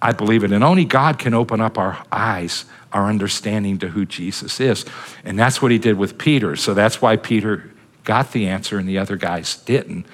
I 0.00 0.12
believe 0.12 0.42
it. 0.42 0.52
And 0.52 0.64
only 0.64 0.86
God 0.86 1.18
can 1.18 1.34
open 1.34 1.60
up 1.60 1.76
our 1.76 2.02
eyes 2.10 2.64
our 2.96 3.10
understanding 3.10 3.76
to 3.76 3.88
who 3.88 4.06
Jesus 4.06 4.58
is. 4.58 4.86
And 5.22 5.38
that's 5.38 5.60
what 5.60 5.70
he 5.70 5.76
did 5.76 5.98
with 5.98 6.16
Peter. 6.16 6.56
So 6.56 6.72
that's 6.72 7.02
why 7.02 7.16
Peter 7.16 7.70
got 8.04 8.32
the 8.32 8.46
answer 8.46 8.78
and 8.78 8.88
the 8.88 8.96
other 8.96 9.16
guys 9.16 9.58
didn't. 9.58 10.06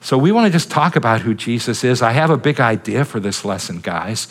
So 0.00 0.16
we 0.16 0.30
want 0.30 0.46
to 0.46 0.52
just 0.52 0.70
talk 0.70 0.94
about 0.94 1.22
who 1.22 1.34
Jesus 1.34 1.82
is. 1.82 2.02
I 2.02 2.12
have 2.12 2.30
a 2.30 2.36
big 2.36 2.60
idea 2.60 3.04
for 3.04 3.18
this 3.18 3.44
lesson, 3.44 3.80
guys. 3.80 4.28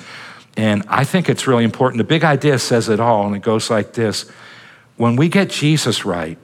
And 0.55 0.83
I 0.87 1.03
think 1.03 1.27
it's 1.27 1.45
really 1.45 1.65
important. 1.65 1.97
The 1.97 2.05
big 2.05 2.23
idea 2.23 2.57
says 2.57 2.87
it 2.87 3.01
all, 3.01 3.27
and 3.27 3.35
it 3.35 3.41
goes 3.41 3.69
like 3.69 3.93
this 3.93 4.31
When 4.95 5.17
we 5.17 5.27
get 5.27 5.49
Jesus 5.49 6.05
right, 6.05 6.37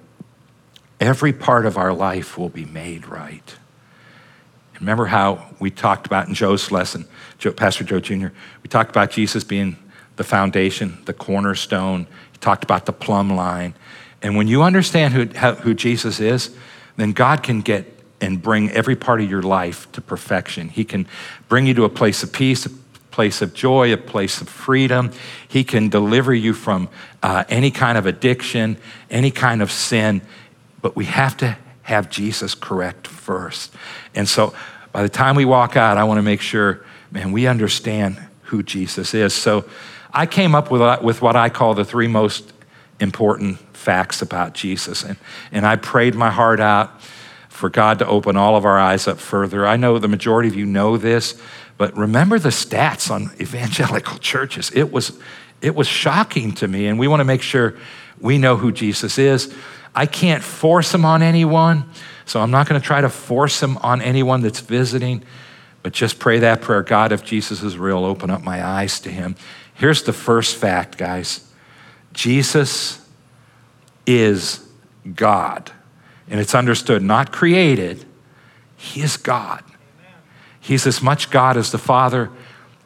every 0.99 1.31
part 1.31 1.65
of 1.65 1.77
our 1.77 1.93
life 1.93 2.37
will 2.37 2.49
be 2.49 2.65
made 2.65 3.07
right. 3.07 3.55
Remember 4.81 5.05
how 5.05 5.55
we 5.59 5.71
talked 5.71 6.05
about 6.05 6.27
in 6.27 6.33
Joe's 6.33 6.69
lesson, 6.69 7.05
Joe, 7.37 7.53
Pastor 7.53 7.85
Joe 7.85 8.01
Jr., 8.01 8.27
we 8.61 8.67
talked 8.67 8.89
about 8.89 9.09
Jesus 9.09 9.45
being 9.45 9.77
the 10.15 10.23
foundation, 10.23 10.97
the 11.05 11.13
cornerstone. 11.13 12.07
He 12.31 12.37
talked 12.39 12.63
about 12.63 12.85
the 12.85 12.93
plumb 12.93 13.35
line. 13.35 13.73
And 14.21 14.35
when 14.35 14.47
you 14.47 14.63
understand 14.63 15.13
who, 15.13 15.25
who 15.25 15.73
Jesus 15.73 16.19
is, 16.19 16.55
then 16.97 17.11
God 17.11 17.43
can 17.43 17.61
get 17.61 17.91
and 18.21 18.41
bring 18.41 18.71
every 18.71 18.95
part 18.95 19.21
of 19.21 19.29
your 19.29 19.41
life 19.41 19.91
to 19.91 20.01
perfection. 20.01 20.69
He 20.69 20.85
can 20.85 21.07
bring 21.49 21.67
you 21.67 21.73
to 21.75 21.83
a 21.83 21.89
place 21.89 22.23
of 22.23 22.31
peace, 22.31 22.65
a 22.65 22.69
place 23.11 23.41
of 23.41 23.53
joy, 23.53 23.93
a 23.93 23.97
place 23.97 24.41
of 24.41 24.49
freedom. 24.49 25.11
He 25.47 25.63
can 25.63 25.89
deliver 25.89 26.33
you 26.33 26.53
from 26.53 26.89
uh, 27.21 27.43
any 27.49 27.71
kind 27.71 27.97
of 27.97 28.05
addiction, 28.05 28.77
any 29.09 29.31
kind 29.31 29.61
of 29.61 29.71
sin. 29.71 30.21
But 30.81 30.95
we 30.95 31.05
have 31.05 31.37
to 31.37 31.57
have 31.83 32.09
Jesus 32.09 32.55
correct 32.55 33.07
first. 33.07 33.73
And 34.15 34.27
so 34.27 34.55
by 34.91 35.03
the 35.03 35.09
time 35.09 35.35
we 35.35 35.45
walk 35.45 35.75
out, 35.75 35.97
I 35.97 36.03
want 36.05 36.17
to 36.17 36.23
make 36.23 36.41
sure, 36.41 36.83
man, 37.11 37.31
we 37.31 37.47
understand 37.47 38.17
who 38.43 38.63
Jesus 38.63 39.13
is. 39.13 39.33
So 39.33 39.65
I 40.15 40.25
came 40.25 40.55
up 40.55 40.71
with, 40.71 40.81
uh, 40.81 40.99
with 41.03 41.21
what 41.21 41.35
I 41.35 41.49
call 41.49 41.73
the 41.73 41.83
three 41.83 42.07
most 42.07 42.53
important 43.01 43.59
facts 43.75 44.21
about 44.21 44.53
Jesus. 44.53 45.03
And, 45.03 45.17
and 45.51 45.67
I 45.67 45.75
prayed 45.75 46.15
my 46.15 46.31
heart 46.31 46.61
out 46.61 47.01
for 47.49 47.69
God 47.69 47.99
to 47.99 48.07
open 48.07 48.37
all 48.37 48.55
of 48.55 48.63
our 48.63 48.79
eyes 48.79 49.09
up 49.09 49.19
further. 49.19 49.67
I 49.67 49.75
know 49.75 49.99
the 49.99 50.07
majority 50.07 50.47
of 50.47 50.55
you 50.55 50.65
know 50.65 50.95
this, 50.95 51.39
but 51.77 51.95
remember 51.97 52.39
the 52.39 52.49
stats 52.49 53.11
on 53.11 53.29
evangelical 53.41 54.17
churches. 54.19 54.71
It 54.73 54.89
was, 54.89 55.19
it 55.61 55.75
was 55.75 55.87
shocking 55.87 56.53
to 56.53 56.67
me, 56.67 56.87
and 56.87 56.97
we 56.97 57.09
want 57.09 57.19
to 57.19 57.25
make 57.25 57.41
sure 57.41 57.75
we 58.19 58.37
know 58.37 58.55
who 58.55 58.71
Jesus 58.71 59.17
is. 59.17 59.53
I 59.93 60.05
can't 60.05 60.43
force 60.43 60.93
him 60.93 61.03
on 61.03 61.21
anyone, 61.21 61.89
so 62.25 62.39
I'm 62.39 62.51
not 62.51 62.69
going 62.69 62.79
to 62.79 62.85
try 62.85 63.01
to 63.01 63.09
force 63.09 63.61
him 63.61 63.77
on 63.77 64.01
anyone 64.01 64.39
that's 64.41 64.61
visiting, 64.61 65.23
but 65.83 65.91
just 65.91 66.19
pray 66.19 66.39
that 66.39 66.61
prayer 66.61 66.83
God, 66.83 67.11
if 67.11 67.23
Jesus 67.23 67.61
is 67.63 67.77
real, 67.77 68.05
open 68.05 68.29
up 68.29 68.41
my 68.41 68.65
eyes 68.65 68.99
to 69.01 69.11
him. 69.11 69.35
Here's 69.75 70.03
the 70.03 70.13
first 70.13 70.55
fact, 70.55 70.97
guys 70.97 71.47
Jesus 72.13 73.07
is 74.05 74.67
God. 75.13 75.71
And 76.27 76.39
it's 76.39 76.55
understood, 76.55 77.03
not 77.03 77.31
created, 77.31 78.03
He 78.75 79.01
is 79.01 79.17
God. 79.17 79.63
He's 80.59 80.87
as 80.87 81.03
much 81.03 81.29
God 81.29 81.57
as 81.57 81.71
the 81.71 81.77
Father 81.77 82.31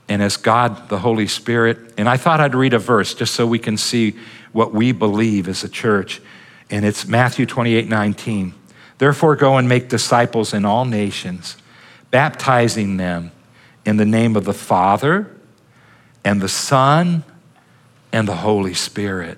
and 0.09 0.21
as 0.21 0.35
God 0.35 0.89
the 0.89 0.99
Holy 0.99 1.27
Spirit. 1.27 1.93
And 1.97 2.09
I 2.09 2.17
thought 2.17 2.41
I'd 2.41 2.55
read 2.55 2.73
a 2.73 2.79
verse 2.79 3.13
just 3.13 3.33
so 3.33 3.47
we 3.47 3.59
can 3.59 3.77
see 3.77 4.17
what 4.51 4.73
we 4.73 4.91
believe 4.91 5.47
as 5.47 5.63
a 5.63 5.69
church. 5.69 6.19
And 6.69 6.83
it's 6.83 7.07
Matthew 7.07 7.45
28 7.45 7.87
19. 7.87 8.53
Therefore, 8.97 9.37
go 9.37 9.55
and 9.55 9.69
make 9.69 9.87
disciples 9.87 10.53
in 10.53 10.65
all 10.65 10.83
nations, 10.83 11.55
baptizing 12.11 12.97
them 12.97 13.31
in 13.85 13.95
the 13.95 14.05
name 14.05 14.35
of 14.35 14.43
the 14.43 14.53
Father 14.53 15.38
and 16.23 16.41
the 16.41 16.49
Son 16.49 17.23
and 18.11 18.27
the 18.27 18.35
Holy 18.35 18.73
Spirit. 18.73 19.37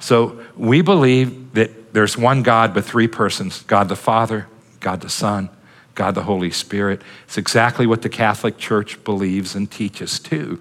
So 0.00 0.42
we 0.56 0.82
believe 0.82 1.54
that 1.54 1.94
there's 1.94 2.16
one 2.16 2.42
God, 2.42 2.74
but 2.74 2.84
three 2.84 3.08
persons 3.08 3.62
God 3.62 3.88
the 3.88 3.96
Father, 3.96 4.46
God 4.80 5.00
the 5.00 5.08
Son, 5.08 5.50
God 5.94 6.14
the 6.14 6.22
Holy 6.22 6.50
Spirit. 6.50 7.02
It's 7.24 7.38
exactly 7.38 7.86
what 7.86 8.02
the 8.02 8.08
Catholic 8.08 8.58
Church 8.58 9.02
believes 9.04 9.54
and 9.54 9.70
teaches 9.70 10.18
too. 10.18 10.60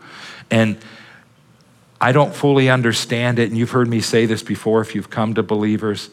And 0.50 0.77
I 2.00 2.12
don't 2.12 2.34
fully 2.34 2.70
understand 2.70 3.39
it, 3.39 3.50
and 3.50 3.58
you've 3.58 3.72
heard 3.72 3.88
me 3.88 4.01
say 4.01 4.25
this 4.25 4.41
before 4.41 4.82
if 4.82 4.96
you've 4.96 5.10
come 5.10 5.36
to 5.36 5.44
believers. 5.44 6.10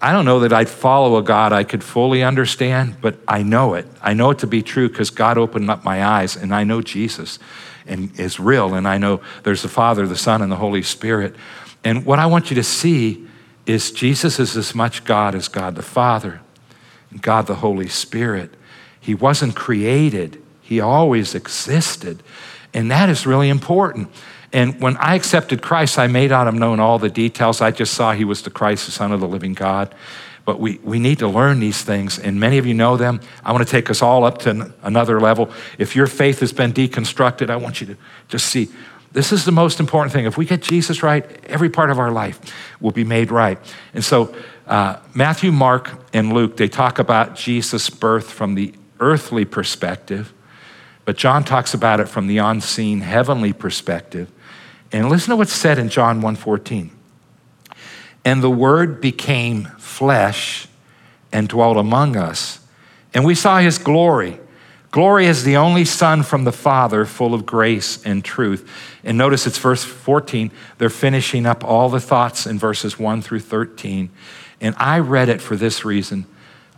I 0.00 0.12
don't 0.12 0.24
know 0.24 0.40
that 0.40 0.52
I'd 0.52 0.68
follow 0.68 1.16
a 1.16 1.22
God 1.22 1.52
I 1.52 1.64
could 1.64 1.82
fully 1.82 2.22
understand, 2.22 2.96
but 3.00 3.16
I 3.26 3.42
know 3.42 3.74
it. 3.74 3.86
I 4.02 4.14
know 4.14 4.30
it 4.30 4.38
to 4.40 4.46
be 4.46 4.62
true 4.62 4.88
because 4.88 5.10
God 5.10 5.38
opened 5.38 5.70
up 5.70 5.84
my 5.84 6.04
eyes, 6.04 6.36
and 6.36 6.54
I 6.54 6.64
know 6.64 6.82
Jesus 6.82 7.38
and 7.86 8.18
is 8.18 8.40
real, 8.40 8.74
and 8.74 8.88
I 8.88 8.98
know 8.98 9.20
there's 9.42 9.62
the 9.62 9.68
Father, 9.68 10.06
the 10.06 10.16
Son, 10.16 10.42
and 10.42 10.50
the 10.50 10.56
Holy 10.56 10.82
Spirit. 10.82 11.34
And 11.82 12.06
what 12.06 12.18
I 12.18 12.26
want 12.26 12.50
you 12.50 12.54
to 12.56 12.62
see 12.62 13.26
is 13.66 13.90
Jesus 13.90 14.38
is 14.38 14.56
as 14.56 14.74
much 14.74 15.04
God 15.04 15.34
as 15.34 15.48
God 15.48 15.74
the 15.74 15.82
Father. 15.82 16.40
God 17.20 17.46
the 17.46 17.56
Holy 17.56 17.88
Spirit. 17.88 18.54
He 19.00 19.14
wasn't 19.14 19.54
created, 19.54 20.42
He 20.60 20.80
always 20.80 21.34
existed. 21.34 22.22
And 22.72 22.90
that 22.90 23.08
is 23.08 23.26
really 23.26 23.48
important. 23.48 24.08
And 24.54 24.80
when 24.80 24.96
I 24.98 25.16
accepted 25.16 25.62
Christ, 25.62 25.98
I 25.98 26.06
may 26.06 26.28
not 26.28 26.46
have 26.46 26.54
known 26.54 26.78
all 26.78 27.00
the 27.00 27.10
details. 27.10 27.60
I 27.60 27.72
just 27.72 27.92
saw 27.92 28.12
He 28.12 28.24
was 28.24 28.42
the 28.42 28.50
Christ, 28.50 28.86
the 28.86 28.92
Son 28.92 29.10
of 29.10 29.20
the 29.20 29.28
living 29.28 29.52
God. 29.52 29.92
But 30.44 30.60
we, 30.60 30.78
we 30.84 30.98
need 30.98 31.18
to 31.18 31.28
learn 31.28 31.58
these 31.58 31.82
things, 31.82 32.18
and 32.18 32.38
many 32.38 32.58
of 32.58 32.66
you 32.66 32.74
know 32.74 32.96
them. 32.96 33.20
I 33.42 33.50
want 33.52 33.66
to 33.66 33.70
take 33.70 33.90
us 33.90 34.00
all 34.00 34.24
up 34.24 34.38
to 34.40 34.72
another 34.82 35.18
level. 35.20 35.50
If 35.78 35.96
your 35.96 36.06
faith 36.06 36.40
has 36.40 36.52
been 36.52 36.72
deconstructed, 36.72 37.50
I 37.50 37.56
want 37.56 37.80
you 37.80 37.88
to 37.88 37.96
just 38.28 38.46
see 38.46 38.68
this 39.12 39.32
is 39.32 39.44
the 39.44 39.52
most 39.52 39.80
important 39.80 40.12
thing. 40.12 40.24
If 40.26 40.36
we 40.36 40.44
get 40.44 40.60
Jesus 40.60 41.02
right, 41.02 41.24
every 41.46 41.70
part 41.70 41.90
of 41.90 41.98
our 41.98 42.10
life 42.10 42.38
will 42.80 42.90
be 42.90 43.04
made 43.04 43.30
right. 43.30 43.58
And 43.94 44.04
so, 44.04 44.34
uh, 44.66 44.98
Matthew, 45.14 45.50
Mark, 45.50 45.90
and 46.12 46.32
Luke, 46.32 46.56
they 46.56 46.68
talk 46.68 46.98
about 46.98 47.36
Jesus' 47.36 47.88
birth 47.90 48.30
from 48.30 48.54
the 48.54 48.74
earthly 49.00 49.44
perspective, 49.44 50.32
but 51.04 51.16
John 51.16 51.42
talks 51.42 51.74
about 51.74 52.00
it 52.00 52.08
from 52.08 52.26
the 52.26 52.38
unseen 52.38 53.00
heavenly 53.00 53.52
perspective. 53.52 54.30
And 54.94 55.10
listen 55.10 55.30
to 55.30 55.36
what's 55.36 55.52
said 55.52 55.80
in 55.80 55.88
John 55.88 56.22
1:14. 56.22 56.90
And 58.24 58.44
the 58.44 58.50
word 58.50 59.00
became 59.00 59.64
flesh 59.76 60.68
and 61.32 61.48
dwelt 61.48 61.76
among 61.76 62.16
us, 62.16 62.60
and 63.12 63.24
we 63.24 63.34
saw 63.34 63.58
his 63.58 63.76
glory. 63.76 64.38
Glory 64.92 65.26
is 65.26 65.42
the 65.42 65.56
only 65.56 65.84
Son 65.84 66.22
from 66.22 66.44
the 66.44 66.52
Father, 66.52 67.04
full 67.04 67.34
of 67.34 67.44
grace 67.44 67.98
and 68.04 68.24
truth. 68.24 68.70
And 69.02 69.18
notice 69.18 69.48
it's 69.48 69.58
verse 69.58 69.82
14. 69.82 70.52
They're 70.78 70.88
finishing 70.88 71.44
up 71.44 71.64
all 71.64 71.88
the 71.88 71.98
thoughts 71.98 72.46
in 72.46 72.60
verses 72.60 72.96
1 72.96 73.20
through 73.20 73.40
13. 73.40 74.10
And 74.60 74.76
I 74.78 75.00
read 75.00 75.28
it 75.28 75.40
for 75.40 75.56
this 75.56 75.84
reason. 75.84 76.26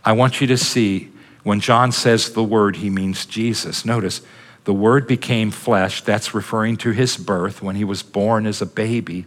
I 0.03 0.13
want 0.13 0.41
you 0.41 0.47
to 0.47 0.57
see 0.57 1.11
when 1.43 1.59
John 1.59 1.91
says 1.91 2.31
the 2.31 2.43
word, 2.43 2.77
he 2.77 2.89
means 2.89 3.27
Jesus. 3.27 3.85
Notice, 3.85 4.21
the 4.67 4.73
word 4.73 5.07
became 5.07 5.49
flesh. 5.49 6.01
That's 6.01 6.33
referring 6.33 6.75
to 6.79 6.91
his 6.91 7.15
birth 7.15 7.61
when 7.61 7.77
he 7.77 7.85
was 7.85 8.03
born 8.03 8.45
as 8.45 8.61
a 8.61 8.65
baby. 8.65 9.25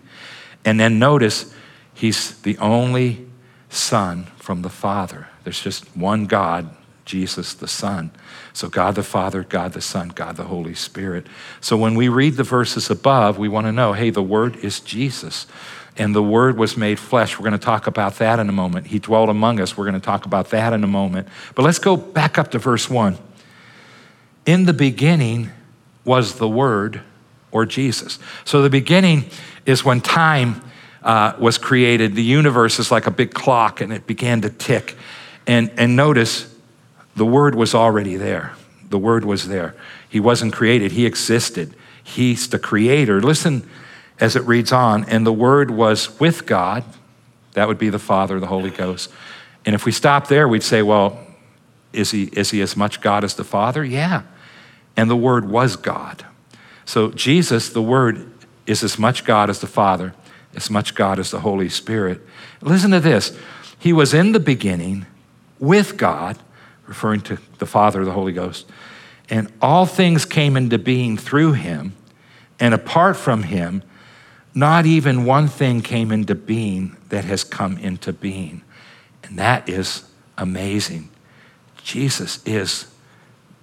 And 0.67 0.79
then 0.79 0.99
notice, 0.99 1.55
he's 1.95 2.39
the 2.43 2.59
only 2.59 3.27
son 3.71 4.25
from 4.37 4.61
the 4.61 4.69
Father. 4.69 5.29
There's 5.43 5.63
just 5.63 5.97
one 5.97 6.27
God, 6.27 6.69
Jesus 7.07 7.55
the 7.55 7.69
Son. 7.69 8.11
So, 8.53 8.69
God 8.69 8.97
the 8.97 9.03
Father, 9.03 9.43
God 9.43 9.73
the 9.73 9.81
Son, 9.81 10.11
God 10.11 10.37
the 10.37 10.45
Holy 10.45 10.75
Spirit. 10.75 11.27
So, 11.63 11.75
when 11.75 11.95
we 11.95 12.11
read 12.11 12.35
the 12.35 12.45
verses 12.45 12.91
above, 12.91 13.39
we 13.39 13.49
want 13.49 13.67
to 13.67 13.73
know 13.73 13.95
hey, 13.95 14.11
the 14.11 14.23
Word 14.23 14.57
is 14.57 14.81
Jesus. 14.81 15.47
And 15.97 16.15
the 16.15 16.23
Word 16.23 16.59
was 16.59 16.77
made 16.77 16.99
flesh. 16.99 17.39
We're 17.39 17.49
going 17.49 17.59
to 17.59 17.65
talk 17.65 17.87
about 17.87 18.17
that 18.17 18.39
in 18.41 18.51
a 18.51 18.53
moment. 18.53 18.89
He 18.89 18.99
dwelt 18.99 19.31
among 19.31 19.59
us. 19.59 19.75
We're 19.75 19.87
going 19.87 19.95
to 19.95 20.05
talk 20.05 20.27
about 20.27 20.51
that 20.51 20.75
in 20.75 20.85
a 20.85 20.87
moment. 20.87 21.29
But 21.55 21.63
let's 21.63 21.79
go 21.79 21.97
back 21.97 22.37
up 22.37 22.51
to 22.51 22.59
verse 22.59 22.91
1. 22.91 23.30
In 24.47 24.67
the 24.67 24.73
beginning 24.73 25.51
was 26.05 26.37
the 26.37 26.49
Word 26.49 27.03
or 27.51 27.67
Jesus. 27.67 28.19
So, 28.45 28.63
the 28.63 28.71
beginning 28.71 29.27
is 29.67 29.85
when 29.85 30.01
time 30.01 30.63
uh, 31.03 31.35
was 31.39 31.59
created. 31.59 32.15
The 32.15 32.23
universe 32.23 32.79
is 32.79 32.91
like 32.91 33.07
a 33.07 33.11
big 33.11 33.35
clock 33.35 33.81
and 33.81 33.93
it 33.93 34.07
began 34.07 34.41
to 34.43 34.51
tick. 34.51 34.97
And, 35.47 35.71
and 35.77 35.97
notice, 35.97 36.55
the 37.17 37.27
Word 37.27 37.55
was 37.55 37.75
already 37.75 38.17
there. 38.17 38.55
The 38.89 38.99
Word 38.99 39.25
was 39.25 39.49
there. 39.49 39.75
He 40.09 40.21
wasn't 40.21 40.53
created, 40.53 40.93
He 40.93 41.07
existed. 41.07 41.75
He's 42.03 42.49
the 42.49 42.59
Creator. 42.59 43.21
Listen 43.21 43.69
as 44.19 44.37
it 44.37 44.43
reads 44.43 44.73
on, 44.73 45.05
and 45.05 45.27
the 45.27 45.33
Word 45.33 45.71
was 45.71 46.19
with 46.19 46.47
God. 46.47 46.85
That 47.53 47.69
would 47.69 47.79
be 47.79 47.89
the 47.89 47.99
Father, 47.99 48.39
the 48.41 48.47
Holy 48.47 48.71
Ghost. 48.71 49.11
And 49.65 49.75
if 49.75 49.85
we 49.85 49.93
stop 49.93 50.29
there, 50.29 50.49
we'd 50.49 50.63
say, 50.63 50.83
well, 50.83 51.19
is 51.93 52.11
he, 52.11 52.25
is 52.33 52.51
he 52.51 52.61
as 52.61 52.77
much 52.77 53.01
God 53.01 53.25
as 53.25 53.35
the 53.35 53.45
Father? 53.45 53.85
Yeah. 53.85 54.23
And 54.97 55.11
the 55.11 55.17
Word 55.17 55.49
was 55.49 55.77
God. 55.77 56.25
So 56.85 57.11
Jesus, 57.11 57.71
the 57.71 57.83
Word, 57.83 58.31
is 58.67 58.83
as 58.83 58.99
much 58.99 59.25
God 59.25 59.51
as 59.51 59.61
the 59.61 59.67
Father, 59.67 60.15
as 60.55 60.71
much 60.71 60.95
God 60.95 61.19
as 61.19 61.31
the 61.31 61.41
Holy 61.41 61.69
Spirit. 61.69 62.21
Listen 62.61 62.91
to 62.91 63.01
this 63.01 63.37
He 63.79 63.93
was 63.93 64.15
in 64.15 64.33
the 64.33 64.41
beginning 64.41 65.07
with 65.59 65.97
God 65.97 66.39
referring 66.87 67.21
to 67.21 67.39
the 67.59 67.67
Father, 67.67 68.05
the 68.05 68.13
Holy 68.13 68.33
Ghost. 68.33 68.67
And 69.29 69.51
all 69.63 69.87
things 69.87 70.25
came 70.25 70.57
into 70.57 70.77
being 70.77 71.17
through 71.17 71.53
him, 71.53 71.95
and 72.59 72.75
apart 72.75 73.17
from 73.17 73.45
him, 73.45 73.85
not 74.53 74.87
even 74.87 75.25
one 75.25 75.47
thing 75.47 75.83
came 75.83 76.11
into 76.11 76.35
being 76.35 76.97
that 77.11 77.25
has 77.25 77.45
come 77.45 77.79
into 77.79 78.13
being. 78.13 78.63
And 79.23 79.39
that 79.39 79.69
is 79.69 80.03
amazing. 80.37 81.09
Jesus 81.83 82.41
is 82.45 82.87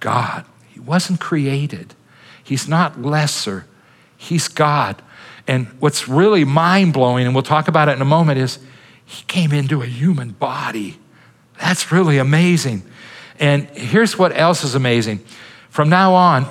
God. 0.00 0.44
He 0.68 0.80
wasn't 0.80 1.20
created, 1.20 1.94
He's 2.42 2.68
not 2.68 3.02
lesser, 3.02 3.66
He's 4.16 4.48
God. 4.48 5.02
And 5.46 5.66
what's 5.80 6.08
really 6.08 6.44
mind 6.44 6.92
blowing, 6.92 7.24
and 7.24 7.34
we'll 7.34 7.42
talk 7.42 7.68
about 7.68 7.88
it 7.88 7.92
in 7.92 8.02
a 8.02 8.06
moment, 8.06 8.38
is 8.38 8.58
He 9.04 9.24
came 9.24 9.52
into 9.52 9.82
a 9.82 9.86
human 9.86 10.30
body. 10.30 10.98
That's 11.58 11.90
really 11.90 12.18
amazing. 12.18 12.82
And 13.38 13.68
here's 13.70 14.18
what 14.18 14.36
else 14.36 14.64
is 14.64 14.74
amazing. 14.74 15.20
From 15.70 15.88
now 15.88 16.14
on, 16.14 16.46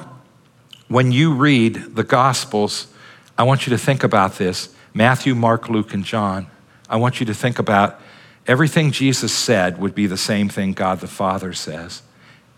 when 0.88 1.12
you 1.12 1.34
read 1.34 1.96
the 1.96 2.04
Gospels, 2.04 2.88
I 3.38 3.44
want 3.44 3.68
you 3.68 3.72
to 3.72 3.78
think 3.78 4.04
about 4.04 4.38
this 4.38 4.74
Matthew, 4.94 5.36
Mark, 5.36 5.70
Luke, 5.70 5.94
and 5.94 6.04
John. 6.04 6.48
I 6.90 6.96
want 6.96 7.20
you 7.20 7.26
to 7.26 7.34
think 7.34 7.60
about 7.60 8.00
everything 8.48 8.92
Jesus 8.92 9.34
said 9.34 9.80
would 9.80 9.94
be 9.94 10.08
the 10.08 10.18
same 10.18 10.50
thing 10.50 10.74
God 10.74 11.00
the 11.00 11.08
Father 11.08 11.54
says. 11.54 12.02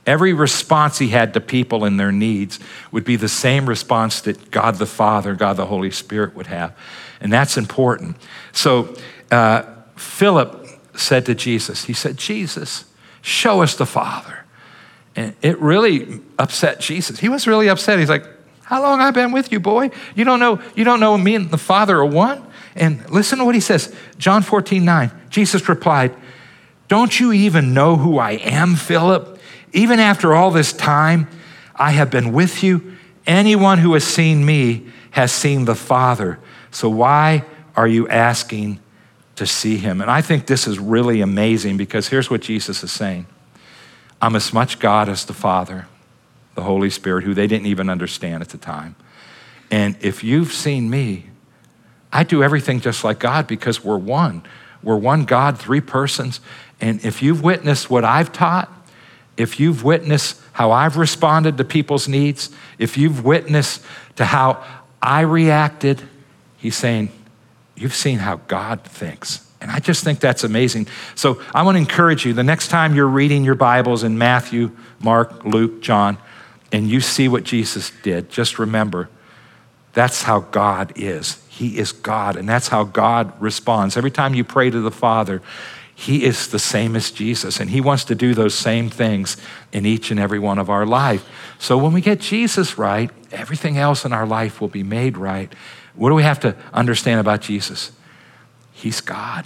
Every 0.06 0.34
response 0.34 0.98
he 0.98 1.10
had 1.10 1.34
to 1.34 1.42
people 1.42 1.84
and 1.84 2.00
their 2.00 2.12
needs 2.12 2.60
would 2.92 3.04
be 3.04 3.16
the 3.16 3.30
same 3.30 3.68
response 3.68 4.22
that 4.22 4.50
God 4.50 4.76
the 4.76 4.86
Father, 4.86 5.36
God 5.36 5.58
the 5.58 5.68
Holy 5.68 5.92
Spirit 5.92 6.36
would 6.36 6.48
have. 6.48 6.76
And 7.20 7.32
that's 7.32 7.58
important. 7.58 8.16
So 8.52 8.96
uh, 9.30 9.64
Philip 9.96 10.68
said 10.96 11.26
to 11.28 11.36
Jesus, 11.36 11.86
He 11.86 11.94
said, 11.94 12.18
Jesus, 12.18 12.86
show 13.22 13.62
us 13.62 13.76
the 13.76 13.86
Father. 13.86 14.46
And 15.16 15.36
it 15.42 15.60
really 15.60 16.22
upset 16.38 16.80
Jesus. 16.80 17.20
He 17.20 17.30
was 17.30 17.46
really 17.46 17.68
upset. 17.68 18.00
He's 18.00 18.10
like, 18.10 18.26
How 18.64 18.82
long 18.82 19.02
I 19.02 19.12
been 19.12 19.32
with 19.32 19.52
you, 19.52 19.60
boy? 19.60 19.92
You 20.16 20.24
don't 20.24 20.40
know, 20.40 20.62
you 20.76 20.86
don't 20.86 21.00
know 21.00 21.18
me 21.18 21.36
and 21.36 21.52
the 21.52 21.58
Father 21.58 21.98
are 21.98 22.06
one? 22.06 22.46
And 22.80 23.08
listen 23.10 23.40
to 23.40 23.46
what 23.46 23.56
he 23.56 23.62
says. 23.62 23.94
John 24.18 24.42
14, 24.42 24.84
9. 24.84 25.12
Jesus 25.30 25.68
replied, 25.68 26.16
Don't 26.88 27.20
you 27.20 27.34
even 27.34 27.74
know 27.74 27.98
who 27.98 28.18
I 28.18 28.32
am, 28.32 28.76
Philip? 28.76 29.40
Even 29.74 30.00
after 30.00 30.34
all 30.34 30.50
this 30.50 30.74
time, 30.74 31.28
I 31.76 31.92
have 31.92 32.10
been 32.10 32.34
with 32.34 32.64
you. 32.64 32.98
Anyone 33.28 33.78
who 33.78 33.94
has 33.94 34.04
seen 34.04 34.46
me 34.46 34.88
has 35.12 35.32
seen 35.32 35.66
the 35.66 35.76
Father. 35.76 36.40
So 36.72 36.90
why 36.90 37.44
are 37.76 37.88
you 37.88 38.08
asking 38.08 38.80
to 39.36 39.46
see 39.46 39.78
him? 39.78 40.02
And 40.02 40.10
I 40.10 40.22
think 40.22 40.46
this 40.46 40.68
is 40.68 40.80
really 40.80 41.22
amazing 41.22 41.78
because 41.78 42.08
here's 42.08 42.30
what 42.30 42.42
Jesus 42.42 42.84
is 42.84 42.92
saying 42.92 43.28
I'm 44.22 44.36
as 44.36 44.54
much 44.54 44.80
God 44.80 45.10
as 45.10 45.26
the 45.26 45.34
Father, 45.34 45.88
the 46.56 46.64
Holy 46.64 46.90
Spirit, 46.90 47.24
who 47.24 47.34
they 47.34 47.48
didn't 47.48 47.68
even 47.68 47.90
understand 47.90 48.42
at 48.42 48.50
the 48.50 48.58
time. 48.58 48.96
And 49.72 49.96
if 50.02 50.24
you've 50.24 50.52
seen 50.52 50.90
me, 50.90 51.29
I 52.12 52.24
do 52.24 52.44
everything 52.44 52.80
just 52.80 53.04
like 53.04 53.20
God 53.20 53.48
because 53.48 53.84
we're 53.84 53.98
one. 53.98 54.44
We're 54.82 54.98
one 54.98 55.26
God, 55.26 55.60
three 55.60 55.82
persons. 55.82 56.40
And 56.82 57.04
if 57.04 57.22
you've 57.22 57.44
witnessed 57.44 57.90
what 57.90 58.04
I've 58.04 58.32
taught, 58.32 58.72
if 59.38 59.60
you've 59.60 59.84
witnessed 59.84 60.42
how 60.54 60.72
I've 60.72 60.98
responded 60.98 61.58
to 61.58 61.64
people's 61.64 62.08
needs, 62.08 62.50
if 62.78 62.98
you've 62.98 63.24
witnessed 63.24 63.84
to 64.16 64.26
how 64.26 64.64
I 65.02 65.22
reacted, 65.22 66.02
he's 66.58 66.76
saying, 66.76 67.10
You've 67.76 67.96
seen 67.96 68.20
how 68.20 68.42
God 68.48 68.84
thinks. 68.84 69.50
And 69.62 69.72
I 69.72 69.80
just 69.80 70.04
think 70.04 70.20
that's 70.20 70.44
amazing. 70.44 70.88
So 71.16 71.42
I 71.56 71.64
want 71.64 71.76
to 71.76 71.80
encourage 71.80 72.26
you 72.26 72.34
the 72.34 72.44
next 72.44 72.68
time 72.68 72.94
you're 72.94 73.08
reading 73.08 73.46
your 73.46 73.56
Bibles 73.56 74.04
in 74.04 74.18
Matthew, 74.18 74.72
Mark, 75.00 75.46
Luke, 75.46 75.82
John, 75.82 76.18
and 76.74 76.90
you 76.90 77.00
see 77.00 77.30
what 77.30 77.46
Jesus 77.46 77.94
did, 78.04 78.30
just 78.30 78.60
remember 78.60 79.10
that's 79.94 80.24
how 80.24 80.42
God 80.42 80.94
is. 80.96 81.42
He 81.60 81.78
is 81.78 81.92
God, 81.92 82.38
and 82.38 82.48
that's 82.48 82.70
how 82.70 82.86
God 82.86 83.34
responds. 83.42 83.98
Every 83.98 84.12
time 84.12 84.34
you 84.34 84.46
pray 84.46 84.70
to 84.70 84.80
the 84.80 84.90
Father, 84.90 85.42
He 85.94 86.24
is 86.24 86.48
the 86.48 86.58
same 86.58 86.96
as 86.96 87.12
Jesus, 87.12 87.60
and 87.60 87.70
He 87.70 87.82
wants 87.82 88.06
to 88.06 88.16
do 88.16 88.34
those 88.34 88.56
same 88.56 88.90
things 88.90 89.36
in 89.74 89.86
each 89.86 90.10
and 90.10 90.22
every 90.22 90.40
one 90.40 90.58
of 90.58 90.70
our 90.70 90.86
life. 90.86 91.28
So 91.58 91.78
when 91.78 91.92
we 91.92 92.00
get 92.00 92.22
Jesus 92.22 92.78
right, 92.78 93.12
everything 93.34 93.78
else 93.78 94.06
in 94.06 94.14
our 94.14 94.26
life 94.26 94.62
will 94.62 94.70
be 94.70 94.84
made 94.84 95.18
right. 95.18 95.54
What 95.96 96.08
do 96.08 96.16
we 96.16 96.24
have 96.24 96.40
to 96.40 96.56
understand 96.72 97.20
about 97.20 97.42
Jesus? 97.42 97.92
He's 98.72 99.02
God, 99.02 99.46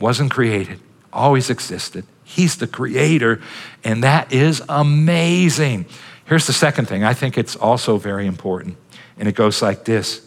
wasn't 0.00 0.30
created, 0.30 0.80
always 1.12 1.50
existed. 1.50 2.06
He's 2.24 2.56
the 2.56 2.66
creator, 2.66 3.42
and 3.84 4.02
that 4.02 4.32
is 4.32 4.62
amazing. 4.66 5.84
Here's 6.24 6.46
the 6.46 6.54
second 6.54 6.88
thing 6.88 7.04
I 7.04 7.12
think 7.12 7.36
it's 7.36 7.54
also 7.54 7.98
very 7.98 8.26
important, 8.26 8.78
and 9.18 9.28
it 9.28 9.34
goes 9.34 9.60
like 9.60 9.84
this 9.84 10.26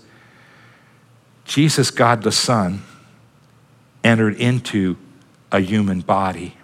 Jesus, 1.48 1.90
God 1.90 2.24
the 2.24 2.32
Son, 2.32 2.84
entered 4.04 4.36
into 4.36 4.98
a 5.52 5.60
human 5.60 6.02
body. 6.02 6.56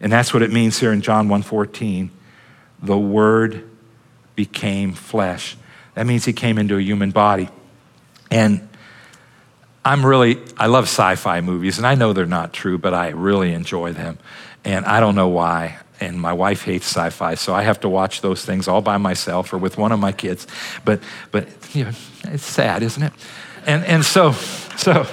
And 0.00 0.12
that's 0.12 0.34
what 0.34 0.42
it 0.42 0.52
means 0.52 0.78
here 0.78 0.92
in 0.92 1.00
John 1.00 1.28
1:14. 1.28 2.10
The 2.82 2.98
word 2.98 3.64
became 4.34 4.92
flesh. 4.92 5.56
That 5.94 6.06
means 6.06 6.24
he 6.24 6.32
came 6.32 6.58
into 6.58 6.76
a 6.76 6.82
human 6.82 7.10
body. 7.10 7.48
And 8.30 8.68
I'm 9.84 10.04
really 10.04 10.38
I 10.56 10.66
love 10.66 10.84
sci-fi 10.84 11.40
movies 11.40 11.78
and 11.78 11.86
I 11.86 11.94
know 11.94 12.12
they're 12.12 12.26
not 12.26 12.52
true, 12.52 12.78
but 12.78 12.94
I 12.94 13.08
really 13.08 13.52
enjoy 13.52 13.92
them. 13.92 14.18
And 14.64 14.84
I 14.84 15.00
don't 15.00 15.14
know 15.14 15.28
why. 15.28 15.78
And 16.00 16.20
my 16.20 16.32
wife 16.32 16.62
hates 16.62 16.86
sci-fi, 16.86 17.34
so 17.34 17.52
I 17.54 17.62
have 17.62 17.80
to 17.80 17.88
watch 17.88 18.20
those 18.20 18.44
things 18.44 18.68
all 18.68 18.82
by 18.82 18.98
myself 18.98 19.52
or 19.52 19.58
with 19.58 19.78
one 19.78 19.90
of 19.90 19.98
my 19.98 20.12
kids. 20.12 20.46
But 20.84 21.00
but 21.32 21.48
you 21.72 21.84
know, 21.84 21.92
it's 22.24 22.44
sad, 22.44 22.82
isn't 22.82 23.02
it? 23.02 23.12
And, 23.66 23.84
and 23.84 24.04
so, 24.04 24.32
so, 24.76 25.06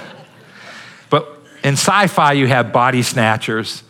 but 1.10 1.38
in 1.62 1.74
sci 1.74 2.06
fi, 2.06 2.32
you 2.32 2.46
have 2.46 2.72
body 2.72 3.02
snatchers, 3.02 3.82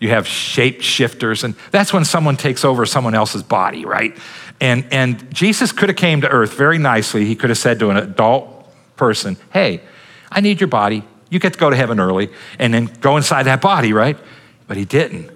you 0.00 0.10
have 0.10 0.26
shape 0.26 0.80
shifters, 0.80 1.44
and 1.44 1.54
that's 1.70 1.92
when 1.92 2.04
someone 2.04 2.36
takes 2.36 2.64
over 2.64 2.86
someone 2.86 3.14
else's 3.14 3.42
body, 3.42 3.84
right? 3.84 4.16
And, 4.60 4.84
and 4.90 5.32
Jesus 5.34 5.72
could 5.72 5.88
have 5.88 5.96
came 5.96 6.20
to 6.22 6.28
earth 6.28 6.54
very 6.54 6.78
nicely. 6.78 7.24
He 7.24 7.36
could 7.36 7.50
have 7.50 7.58
said 7.58 7.78
to 7.80 7.90
an 7.90 7.96
adult 7.96 8.68
person, 8.96 9.36
hey, 9.52 9.82
I 10.30 10.40
need 10.40 10.60
your 10.60 10.68
body. 10.68 11.04
You 11.30 11.38
get 11.38 11.52
to 11.52 11.58
go 11.58 11.70
to 11.70 11.76
heaven 11.76 12.00
early 12.00 12.30
and 12.58 12.72
then 12.72 12.86
go 13.00 13.16
inside 13.16 13.44
that 13.44 13.60
body, 13.60 13.92
right? 13.92 14.18
But 14.66 14.76
he 14.76 14.84
didn't. 14.84 15.30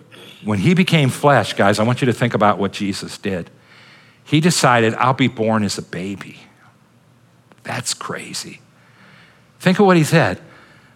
When 0.44 0.58
he 0.58 0.74
became 0.74 1.11
flesh, 1.11 1.52
guys, 1.52 1.78
I 1.78 1.85
want 1.85 2.00
you 2.00 2.06
to 2.06 2.12
think 2.12 2.35
about 2.35 2.58
what 2.58 2.72
Jesus 2.72 3.18
did. 3.18 3.50
He 4.24 4.40
decided, 4.40 4.94
I'll 4.94 5.12
be 5.12 5.28
born 5.28 5.62
as 5.62 5.78
a 5.78 5.82
baby. 5.82 6.40
That's 7.62 7.94
crazy. 7.94 8.62
Think 9.62 9.79
of 9.79 9.87
what 9.87 9.96
he 9.96 10.03
said. 10.03 10.40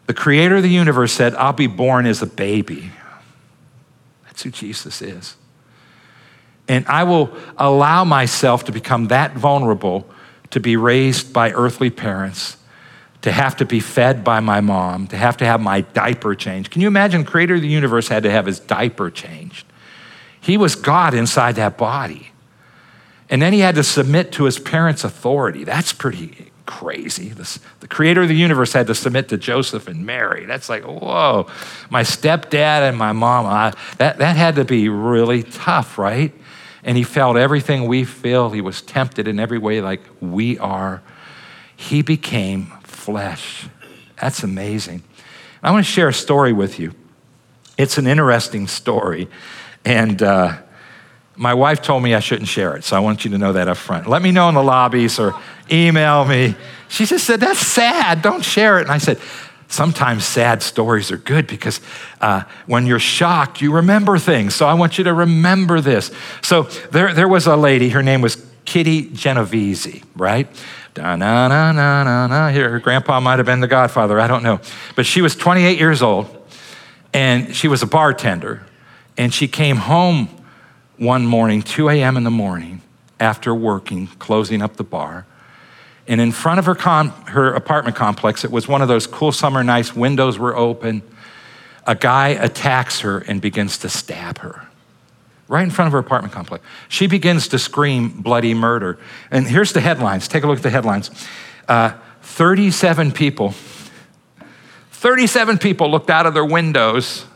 The 0.06 0.14
creator 0.14 0.56
of 0.56 0.64
the 0.64 0.68
universe 0.68 1.12
said, 1.12 1.36
I'll 1.36 1.52
be 1.52 1.68
born 1.68 2.04
as 2.04 2.20
a 2.20 2.26
baby. 2.26 2.90
That's 4.24 4.42
who 4.42 4.50
Jesus 4.50 5.00
is. 5.00 5.36
And 6.66 6.84
I 6.88 7.04
will 7.04 7.30
allow 7.56 8.02
myself 8.02 8.64
to 8.64 8.72
become 8.72 9.06
that 9.06 9.36
vulnerable 9.36 10.04
to 10.50 10.58
be 10.58 10.76
raised 10.76 11.32
by 11.32 11.52
earthly 11.52 11.90
parents, 11.90 12.56
to 13.22 13.30
have 13.30 13.56
to 13.58 13.64
be 13.64 13.78
fed 13.78 14.24
by 14.24 14.40
my 14.40 14.60
mom, 14.60 15.06
to 15.08 15.16
have 15.16 15.36
to 15.36 15.44
have 15.44 15.60
my 15.60 15.82
diaper 15.82 16.34
changed. 16.34 16.72
Can 16.72 16.82
you 16.82 16.88
imagine 16.88 17.24
creator 17.24 17.54
of 17.54 17.60
the 17.60 17.68
universe 17.68 18.08
had 18.08 18.24
to 18.24 18.32
have 18.32 18.46
his 18.46 18.58
diaper 18.58 19.12
changed? 19.12 19.64
He 20.40 20.56
was 20.56 20.74
God 20.74 21.14
inside 21.14 21.54
that 21.54 21.78
body. 21.78 22.32
And 23.30 23.40
then 23.40 23.52
he 23.52 23.60
had 23.60 23.76
to 23.76 23.84
submit 23.84 24.32
to 24.32 24.44
his 24.44 24.58
parents' 24.58 25.04
authority. 25.04 25.62
That's 25.62 25.92
pretty 25.92 26.50
crazy. 26.66 27.28
This, 27.28 27.58
the 27.80 27.88
creator 27.88 28.22
of 28.22 28.28
the 28.28 28.34
universe 28.34 28.72
had 28.72 28.88
to 28.88 28.94
submit 28.94 29.28
to 29.28 29.36
Joseph 29.38 29.88
and 29.88 30.04
Mary. 30.04 30.44
That's 30.44 30.68
like, 30.68 30.84
whoa. 30.84 31.46
My 31.88 32.02
stepdad 32.02 32.88
and 32.88 32.98
my 32.98 33.12
mom, 33.12 33.72
that, 33.98 34.18
that 34.18 34.36
had 34.36 34.56
to 34.56 34.64
be 34.64 34.88
really 34.88 35.42
tough, 35.44 35.96
right? 35.96 36.34
And 36.82 36.96
he 36.96 37.02
felt 37.02 37.36
everything 37.36 37.86
we 37.86 38.04
feel. 38.04 38.50
He 38.50 38.60
was 38.60 38.82
tempted 38.82 39.26
in 39.26 39.40
every 39.40 39.58
way 39.58 39.80
like 39.80 40.02
we 40.20 40.58
are. 40.58 41.02
He 41.76 42.02
became 42.02 42.66
flesh. 42.82 43.68
That's 44.20 44.42
amazing. 44.42 45.02
I 45.62 45.70
want 45.70 45.86
to 45.86 45.90
share 45.90 46.08
a 46.08 46.14
story 46.14 46.52
with 46.52 46.78
you. 46.78 46.94
It's 47.78 47.98
an 47.98 48.06
interesting 48.06 48.66
story. 48.66 49.28
And, 49.84 50.22
uh, 50.22 50.58
my 51.36 51.54
wife 51.54 51.82
told 51.82 52.02
me 52.02 52.14
I 52.14 52.20
shouldn't 52.20 52.48
share 52.48 52.76
it, 52.76 52.84
so 52.84 52.96
I 52.96 53.00
want 53.00 53.24
you 53.24 53.30
to 53.32 53.38
know 53.38 53.52
that 53.52 53.68
up 53.68 53.76
front. 53.76 54.08
Let 54.08 54.22
me 54.22 54.32
know 54.32 54.48
in 54.48 54.54
the 54.54 54.62
lobbies 54.62 55.18
or 55.18 55.34
email 55.70 56.24
me. 56.24 56.54
She 56.88 57.04
just 57.06 57.26
said, 57.26 57.40
That's 57.40 57.60
sad, 57.60 58.22
don't 58.22 58.44
share 58.44 58.78
it. 58.78 58.82
And 58.82 58.90
I 58.90 58.98
said, 58.98 59.18
Sometimes 59.68 60.24
sad 60.24 60.62
stories 60.62 61.10
are 61.10 61.16
good 61.16 61.46
because 61.46 61.80
uh, 62.20 62.44
when 62.66 62.86
you're 62.86 63.00
shocked, 63.00 63.60
you 63.60 63.72
remember 63.72 64.16
things. 64.16 64.54
So 64.54 64.66
I 64.66 64.74
want 64.74 64.96
you 64.96 65.04
to 65.04 65.12
remember 65.12 65.80
this. 65.80 66.12
So 66.40 66.64
there, 66.92 67.12
there 67.12 67.26
was 67.26 67.46
a 67.46 67.56
lady, 67.56 67.88
her 67.88 68.02
name 68.02 68.20
was 68.20 68.44
Kitty 68.64 69.10
Genovese, 69.10 70.02
right? 70.14 70.48
Da, 70.94 71.16
na, 71.16 71.48
na, 71.48 71.72
na, 71.72 72.04
na, 72.04 72.26
na. 72.28 72.48
Here, 72.50 72.70
her 72.70 72.78
grandpa 72.78 73.18
might 73.20 73.38
have 73.38 73.46
been 73.46 73.60
the 73.60 73.66
godfather, 73.66 74.20
I 74.20 74.28
don't 74.28 74.42
know. 74.42 74.60
But 74.94 75.04
she 75.04 75.20
was 75.20 75.34
28 75.34 75.78
years 75.78 76.00
old 76.00 76.28
and 77.12 77.54
she 77.54 77.66
was 77.66 77.82
a 77.82 77.86
bartender. 77.86 78.62
And 79.18 79.32
she 79.32 79.48
came 79.48 79.76
home 79.76 80.28
one 80.98 81.26
morning, 81.26 81.62
2 81.62 81.88
a.m. 81.90 82.16
in 82.16 82.24
the 82.24 82.30
morning, 82.30 82.80
after 83.20 83.54
working, 83.54 84.06
closing 84.18 84.62
up 84.62 84.76
the 84.76 84.84
bar. 84.84 85.26
And 86.08 86.20
in 86.20 86.32
front 86.32 86.58
of 86.58 86.66
her, 86.66 86.74
com- 86.74 87.10
her 87.26 87.52
apartment 87.52 87.96
complex, 87.96 88.44
it 88.44 88.50
was 88.50 88.68
one 88.68 88.82
of 88.82 88.88
those 88.88 89.06
cool 89.06 89.32
summer 89.32 89.64
nights, 89.64 89.94
windows 89.94 90.38
were 90.38 90.56
open. 90.56 91.02
A 91.86 91.94
guy 91.94 92.28
attacks 92.28 93.00
her 93.00 93.18
and 93.18 93.40
begins 93.40 93.78
to 93.78 93.88
stab 93.88 94.38
her 94.38 94.68
right 95.48 95.62
in 95.62 95.70
front 95.70 95.86
of 95.86 95.92
her 95.92 95.98
apartment 95.98 96.32
complex. 96.32 96.64
She 96.88 97.06
begins 97.06 97.48
to 97.48 97.58
scream 97.58 98.08
bloody 98.08 98.52
murder. 98.52 98.98
And 99.30 99.46
here's 99.46 99.72
the 99.72 99.80
headlines. 99.80 100.26
Take 100.26 100.42
a 100.42 100.48
look 100.48 100.56
at 100.56 100.62
the 100.64 100.70
headlines. 100.70 101.10
Uh, 101.68 101.92
37 102.22 103.12
people, 103.12 103.54
37 104.90 105.58
people 105.58 105.88
looked 105.88 106.10
out 106.10 106.26
of 106.26 106.34
their 106.34 106.44
windows 106.44 107.26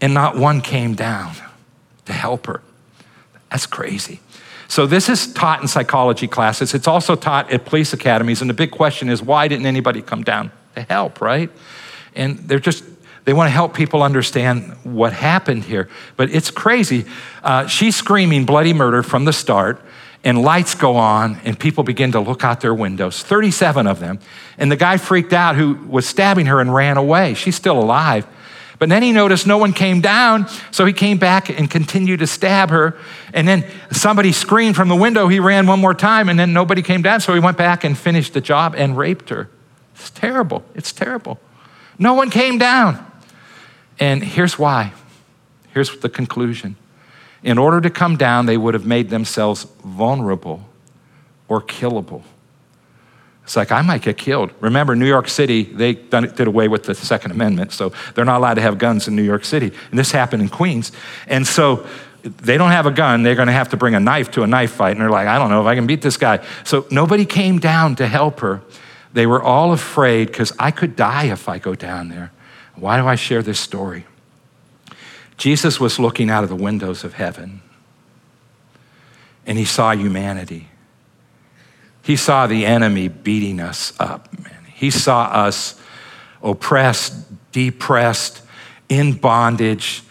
and 0.00 0.14
not 0.14 0.36
one 0.36 0.60
came 0.60 0.94
down 0.94 1.34
to 2.06 2.12
help 2.12 2.46
her. 2.46 2.62
That's 3.50 3.66
crazy. 3.66 4.20
So, 4.68 4.86
this 4.86 5.08
is 5.08 5.32
taught 5.32 5.60
in 5.62 5.68
psychology 5.68 6.26
classes. 6.26 6.74
It's 6.74 6.88
also 6.88 7.14
taught 7.14 7.52
at 7.52 7.64
police 7.64 7.92
academies. 7.92 8.40
And 8.40 8.48
the 8.48 8.54
big 8.54 8.70
question 8.70 9.08
is 9.08 9.22
why 9.22 9.46
didn't 9.46 9.66
anybody 9.66 10.02
come 10.02 10.22
down 10.22 10.50
to 10.74 10.82
help, 10.82 11.20
right? 11.20 11.50
And 12.14 12.38
they're 12.38 12.58
just, 12.58 12.84
they 13.24 13.32
want 13.32 13.48
to 13.48 13.52
help 13.52 13.74
people 13.74 14.02
understand 14.02 14.72
what 14.82 15.12
happened 15.12 15.64
here. 15.64 15.88
But 16.16 16.30
it's 16.30 16.50
crazy. 16.50 17.04
Uh, 17.42 17.66
she's 17.66 17.96
screaming 17.96 18.46
bloody 18.46 18.72
murder 18.72 19.02
from 19.02 19.24
the 19.24 19.32
start, 19.32 19.80
and 20.24 20.40
lights 20.42 20.74
go 20.74 20.96
on, 20.96 21.38
and 21.44 21.58
people 21.58 21.84
begin 21.84 22.12
to 22.12 22.20
look 22.20 22.44
out 22.44 22.60
their 22.60 22.74
windows 22.74 23.22
37 23.22 23.86
of 23.86 24.00
them. 24.00 24.18
And 24.58 24.72
the 24.72 24.76
guy 24.76 24.96
freaked 24.96 25.32
out 25.32 25.56
who 25.56 25.74
was 25.86 26.06
stabbing 26.06 26.46
her 26.46 26.60
and 26.60 26.74
ran 26.74 26.96
away. 26.96 27.34
She's 27.34 27.54
still 27.54 27.78
alive. 27.78 28.26
But 28.84 28.90
then 28.90 29.02
he 29.02 29.12
noticed 29.12 29.46
no 29.46 29.56
one 29.56 29.72
came 29.72 30.02
down, 30.02 30.46
so 30.70 30.84
he 30.84 30.92
came 30.92 31.16
back 31.16 31.48
and 31.48 31.70
continued 31.70 32.18
to 32.18 32.26
stab 32.26 32.68
her. 32.68 32.98
And 33.32 33.48
then 33.48 33.64
somebody 33.90 34.30
screamed 34.30 34.76
from 34.76 34.90
the 34.90 34.94
window. 34.94 35.26
He 35.26 35.40
ran 35.40 35.66
one 35.66 35.80
more 35.80 35.94
time, 35.94 36.28
and 36.28 36.38
then 36.38 36.52
nobody 36.52 36.82
came 36.82 37.00
down, 37.00 37.22
so 37.22 37.32
he 37.32 37.40
went 37.40 37.56
back 37.56 37.82
and 37.82 37.96
finished 37.96 38.34
the 38.34 38.42
job 38.42 38.74
and 38.76 38.94
raped 38.94 39.30
her. 39.30 39.48
It's 39.94 40.10
terrible. 40.10 40.64
It's 40.74 40.92
terrible. 40.92 41.40
No 41.98 42.12
one 42.12 42.28
came 42.28 42.58
down. 42.58 43.10
And 43.98 44.22
here's 44.22 44.58
why. 44.58 44.92
Here's 45.72 45.98
the 46.00 46.10
conclusion. 46.10 46.76
In 47.42 47.56
order 47.56 47.80
to 47.80 47.88
come 47.88 48.18
down, 48.18 48.44
they 48.44 48.58
would 48.58 48.74
have 48.74 48.84
made 48.84 49.08
themselves 49.08 49.66
vulnerable 49.82 50.68
or 51.48 51.62
killable. 51.62 52.22
It's 53.44 53.56
like, 53.56 53.70
I 53.70 53.82
might 53.82 54.02
get 54.02 54.16
killed. 54.16 54.50
Remember, 54.60 54.96
New 54.96 55.06
York 55.06 55.28
City, 55.28 55.64
they 55.64 55.92
did 55.92 56.46
away 56.46 56.66
with 56.66 56.84
the 56.84 56.94
Second 56.94 57.30
Amendment, 57.30 57.72
so 57.72 57.92
they're 58.14 58.24
not 58.24 58.38
allowed 58.38 58.54
to 58.54 58.62
have 58.62 58.78
guns 58.78 59.06
in 59.06 59.14
New 59.14 59.22
York 59.22 59.44
City. 59.44 59.70
And 59.90 59.98
this 59.98 60.10
happened 60.10 60.42
in 60.42 60.48
Queens. 60.48 60.92
And 61.26 61.46
so 61.46 61.86
they 62.22 62.56
don't 62.56 62.70
have 62.70 62.86
a 62.86 62.90
gun, 62.90 63.22
they're 63.22 63.34
going 63.34 63.48
to 63.48 63.52
have 63.52 63.68
to 63.70 63.76
bring 63.76 63.94
a 63.94 64.00
knife 64.00 64.30
to 64.32 64.42
a 64.42 64.46
knife 64.46 64.72
fight. 64.72 64.92
And 64.92 65.00
they're 65.00 65.10
like, 65.10 65.28
I 65.28 65.38
don't 65.38 65.50
know 65.50 65.60
if 65.60 65.66
I 65.66 65.74
can 65.74 65.86
beat 65.86 66.00
this 66.00 66.16
guy. 66.16 66.44
So 66.64 66.86
nobody 66.90 67.26
came 67.26 67.58
down 67.58 67.96
to 67.96 68.06
help 68.06 68.40
her. 68.40 68.62
They 69.12 69.26
were 69.26 69.42
all 69.42 69.72
afraid 69.72 70.28
because 70.28 70.52
I 70.58 70.70
could 70.70 70.96
die 70.96 71.24
if 71.24 71.48
I 71.48 71.58
go 71.58 71.74
down 71.74 72.08
there. 72.08 72.32
Why 72.76 72.98
do 72.98 73.06
I 73.06 73.14
share 73.14 73.42
this 73.42 73.60
story? 73.60 74.06
Jesus 75.36 75.78
was 75.78 75.98
looking 75.98 76.30
out 76.30 76.44
of 76.44 76.48
the 76.48 76.56
windows 76.56 77.04
of 77.04 77.14
heaven 77.14 77.60
and 79.46 79.58
he 79.58 79.64
saw 79.64 79.92
humanity. 79.92 80.68
He 82.04 82.16
saw 82.16 82.46
the 82.46 82.66
enemy 82.66 83.08
beating 83.08 83.60
us 83.60 83.92
up. 83.98 84.28
Man. 84.38 84.52
He 84.72 84.90
saw 84.90 85.24
us 85.24 85.80
oppressed, 86.42 87.14
depressed, 87.50 88.42
in 88.88 89.14
bondage, 89.14 90.02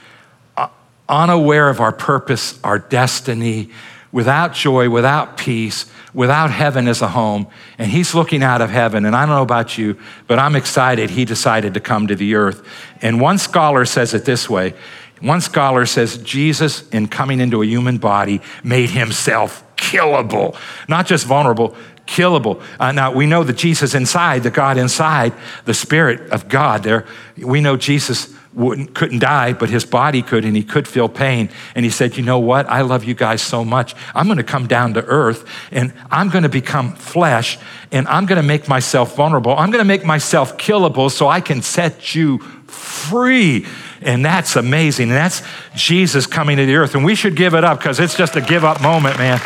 uh, 0.57 0.67
unaware 1.07 1.69
of 1.69 1.79
our 1.79 1.91
purpose, 1.91 2.59
our 2.63 2.79
destiny, 2.79 3.69
without 4.11 4.53
joy, 4.53 4.89
without 4.89 5.37
peace, 5.37 5.85
without 6.13 6.49
heaven 6.49 6.87
as 6.87 7.03
a 7.03 7.07
home. 7.07 7.47
And 7.77 7.91
he's 7.91 8.15
looking 8.15 8.41
out 8.41 8.61
of 8.61 8.71
heaven. 8.71 9.05
And 9.05 9.15
I 9.15 9.25
don't 9.25 9.35
know 9.35 9.43
about 9.43 9.77
you, 9.77 9.97
but 10.27 10.39
I'm 10.39 10.55
excited 10.55 11.11
he 11.11 11.25
decided 11.25 11.75
to 11.75 11.79
come 11.79 12.07
to 12.07 12.15
the 12.15 12.33
earth. 12.35 12.67
And 13.01 13.21
one 13.21 13.37
scholar 13.37 13.85
says 13.85 14.13
it 14.15 14.25
this 14.25 14.49
way 14.49 14.73
one 15.21 15.39
scholar 15.39 15.85
says 15.85 16.17
Jesus, 16.17 16.89
in 16.89 17.07
coming 17.07 17.39
into 17.39 17.61
a 17.61 17.65
human 17.65 17.97
body, 17.97 18.41
made 18.61 18.89
himself 18.89 19.62
killable, 19.83 20.55
not 20.87 21.05
just 21.05 21.25
vulnerable, 21.25 21.75
killable. 22.07 22.61
Uh, 22.79 22.91
now, 22.91 23.11
we 23.11 23.25
know 23.25 23.43
that 23.43 23.57
Jesus 23.57 23.93
inside, 23.93 24.43
the 24.43 24.51
God 24.51 24.77
inside, 24.77 25.33
the 25.65 25.73
Spirit 25.73 26.31
of 26.31 26.47
God 26.47 26.83
there, 26.83 27.05
we 27.37 27.61
know 27.61 27.75
Jesus 27.75 28.33
couldn't 28.55 29.19
die, 29.19 29.51
but 29.53 29.69
his 29.69 29.83
body 29.83 30.21
could, 30.21 30.45
and 30.45 30.55
he 30.55 30.63
could 30.63 30.87
feel 30.87 31.09
pain. 31.09 31.49
And 31.73 31.83
he 31.83 31.89
said, 31.89 32.15
You 32.17 32.23
know 32.23 32.39
what? 32.39 32.69
I 32.69 32.81
love 32.81 33.03
you 33.03 33.15
guys 33.15 33.41
so 33.41 33.65
much. 33.65 33.95
I'm 34.13 34.27
going 34.27 34.37
to 34.37 34.43
come 34.43 34.67
down 34.67 34.93
to 34.93 35.03
earth, 35.05 35.45
and 35.71 35.91
I'm 36.11 36.29
going 36.29 36.43
to 36.43 36.49
become 36.49 36.93
flesh, 36.93 37.57
and 37.91 38.07
I'm 38.07 38.25
going 38.25 38.41
to 38.41 38.47
make 38.47 38.67
myself 38.67 39.15
vulnerable. 39.15 39.55
I'm 39.57 39.71
going 39.71 39.83
to 39.83 39.87
make 39.87 40.05
myself 40.05 40.57
killable 40.57 41.09
so 41.09 41.27
I 41.27 41.41
can 41.41 41.61
set 41.61 42.13
you 42.13 42.39
free. 42.67 43.65
And 44.01 44.23
that's 44.23 44.55
amazing. 44.55 45.09
And 45.09 45.17
that's 45.17 45.41
Jesus 45.75 46.27
coming 46.27 46.57
to 46.57 46.65
the 46.65 46.75
earth. 46.75 46.93
And 46.93 47.03
we 47.03 47.15
should 47.15 47.35
give 47.35 47.53
it 47.55 47.63
up 47.63 47.79
because 47.79 47.99
it's 47.99 48.15
just 48.15 48.35
a 48.35 48.41
give 48.41 48.63
up 48.63 48.81
moment, 48.81 49.17
man. 49.17 49.39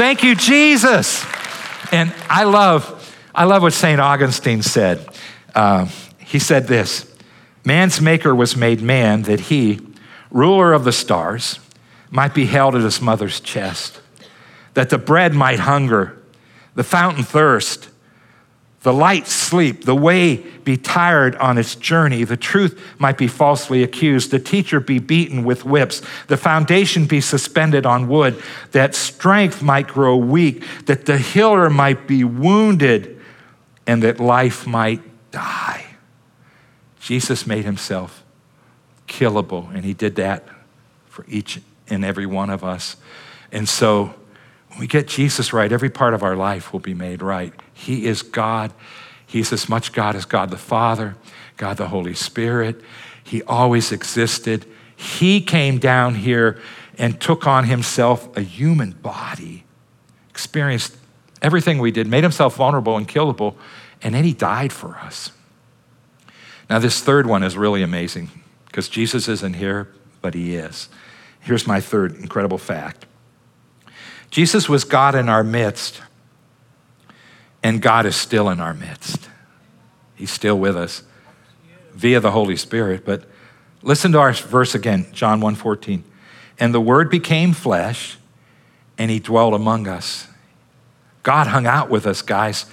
Thank 0.00 0.22
you, 0.22 0.34
Jesus. 0.34 1.26
And 1.92 2.10
I 2.30 2.44
love, 2.44 3.14
I 3.34 3.44
love 3.44 3.60
what 3.60 3.74
St. 3.74 4.00
Augustine 4.00 4.62
said. 4.62 5.06
Uh, 5.54 5.88
he 6.16 6.38
said 6.38 6.66
this 6.66 7.04
Man's 7.66 8.00
maker 8.00 8.34
was 8.34 8.56
made 8.56 8.80
man 8.80 9.24
that 9.24 9.40
he, 9.40 9.78
ruler 10.30 10.72
of 10.72 10.84
the 10.84 10.92
stars, 10.92 11.58
might 12.10 12.32
be 12.32 12.46
held 12.46 12.74
at 12.76 12.80
his 12.80 13.02
mother's 13.02 13.40
chest, 13.40 14.00
that 14.72 14.88
the 14.88 14.96
bread 14.96 15.34
might 15.34 15.58
hunger, 15.58 16.18
the 16.74 16.82
fountain 16.82 17.22
thirst, 17.22 17.90
the 18.82 18.92
light 18.92 19.26
sleep, 19.26 19.84
the 19.84 19.94
way 19.94 20.36
be 20.36 20.76
tired 20.76 21.36
on 21.36 21.58
its 21.58 21.74
journey, 21.74 22.24
the 22.24 22.36
truth 22.36 22.80
might 22.98 23.18
be 23.18 23.26
falsely 23.26 23.82
accused, 23.82 24.30
the 24.30 24.38
teacher 24.38 24.80
be 24.80 24.98
beaten 24.98 25.44
with 25.44 25.66
whips, 25.66 26.00
the 26.28 26.36
foundation 26.36 27.04
be 27.04 27.20
suspended 27.20 27.84
on 27.84 28.08
wood, 28.08 28.42
that 28.72 28.94
strength 28.94 29.62
might 29.62 29.86
grow 29.86 30.16
weak, 30.16 30.64
that 30.86 31.04
the 31.04 31.18
healer 31.18 31.68
might 31.68 32.06
be 32.06 32.24
wounded, 32.24 33.20
and 33.86 34.02
that 34.02 34.18
life 34.18 34.66
might 34.66 35.02
die. 35.30 35.84
Jesus 37.00 37.46
made 37.46 37.64
himself 37.66 38.24
killable, 39.06 39.74
and 39.74 39.84
he 39.84 39.92
did 39.92 40.14
that 40.16 40.44
for 41.06 41.26
each 41.28 41.60
and 41.88 42.02
every 42.04 42.26
one 42.26 42.48
of 42.48 42.64
us. 42.64 42.96
And 43.52 43.68
so, 43.68 44.14
when 44.68 44.78
we 44.78 44.86
get 44.86 45.08
Jesus 45.08 45.52
right, 45.52 45.70
every 45.70 45.90
part 45.90 46.14
of 46.14 46.22
our 46.22 46.36
life 46.36 46.72
will 46.72 46.80
be 46.80 46.94
made 46.94 47.20
right. 47.20 47.52
He 47.80 48.06
is 48.06 48.20
God. 48.20 48.72
He's 49.26 49.52
as 49.54 49.68
much 49.68 49.92
God 49.92 50.14
as 50.14 50.26
God 50.26 50.50
the 50.50 50.58
Father, 50.58 51.16
God 51.56 51.78
the 51.78 51.88
Holy 51.88 52.12
Spirit. 52.12 52.80
He 53.24 53.42
always 53.44 53.90
existed. 53.90 54.66
He 54.94 55.40
came 55.40 55.78
down 55.78 56.14
here 56.16 56.60
and 56.98 57.18
took 57.18 57.46
on 57.46 57.64
himself 57.64 58.36
a 58.36 58.42
human 58.42 58.90
body, 58.90 59.64
experienced 60.28 60.94
everything 61.40 61.78
we 61.78 61.90
did, 61.90 62.06
made 62.06 62.22
himself 62.22 62.56
vulnerable 62.56 62.98
and 62.98 63.08
killable, 63.08 63.54
and 64.02 64.14
then 64.14 64.24
he 64.24 64.34
died 64.34 64.74
for 64.74 64.96
us. 64.96 65.32
Now, 66.68 66.80
this 66.80 67.00
third 67.00 67.26
one 67.26 67.42
is 67.42 67.56
really 67.56 67.82
amazing 67.82 68.30
because 68.66 68.90
Jesus 68.90 69.26
isn't 69.26 69.54
here, 69.54 69.88
but 70.20 70.34
he 70.34 70.54
is. 70.54 70.90
Here's 71.40 71.66
my 71.66 71.80
third 71.80 72.16
incredible 72.16 72.58
fact 72.58 73.06
Jesus 74.30 74.68
was 74.68 74.84
God 74.84 75.14
in 75.14 75.30
our 75.30 75.42
midst, 75.42 76.02
and 77.62 77.82
God 77.82 78.06
is 78.06 78.16
still 78.16 78.48
in 78.48 78.60
our 78.60 78.74
midst. 78.74 79.28
He's 80.14 80.30
still 80.30 80.58
with 80.58 80.76
us 80.76 81.02
via 81.92 82.20
the 82.20 82.30
Holy 82.30 82.56
Spirit. 82.56 83.04
But 83.04 83.24
listen 83.82 84.12
to 84.12 84.18
our 84.18 84.32
verse 84.32 84.74
again, 84.74 85.06
John 85.12 85.40
1:14. 85.40 86.04
And 86.58 86.74
the 86.74 86.80
word 86.80 87.10
became 87.10 87.52
flesh, 87.52 88.18
and 88.98 89.10
he 89.10 89.18
dwelt 89.18 89.54
among 89.54 89.88
us. 89.88 90.26
God 91.22 91.46
hung 91.46 91.66
out 91.66 91.90
with 91.90 92.06
us, 92.06 92.22
guys. 92.22 92.66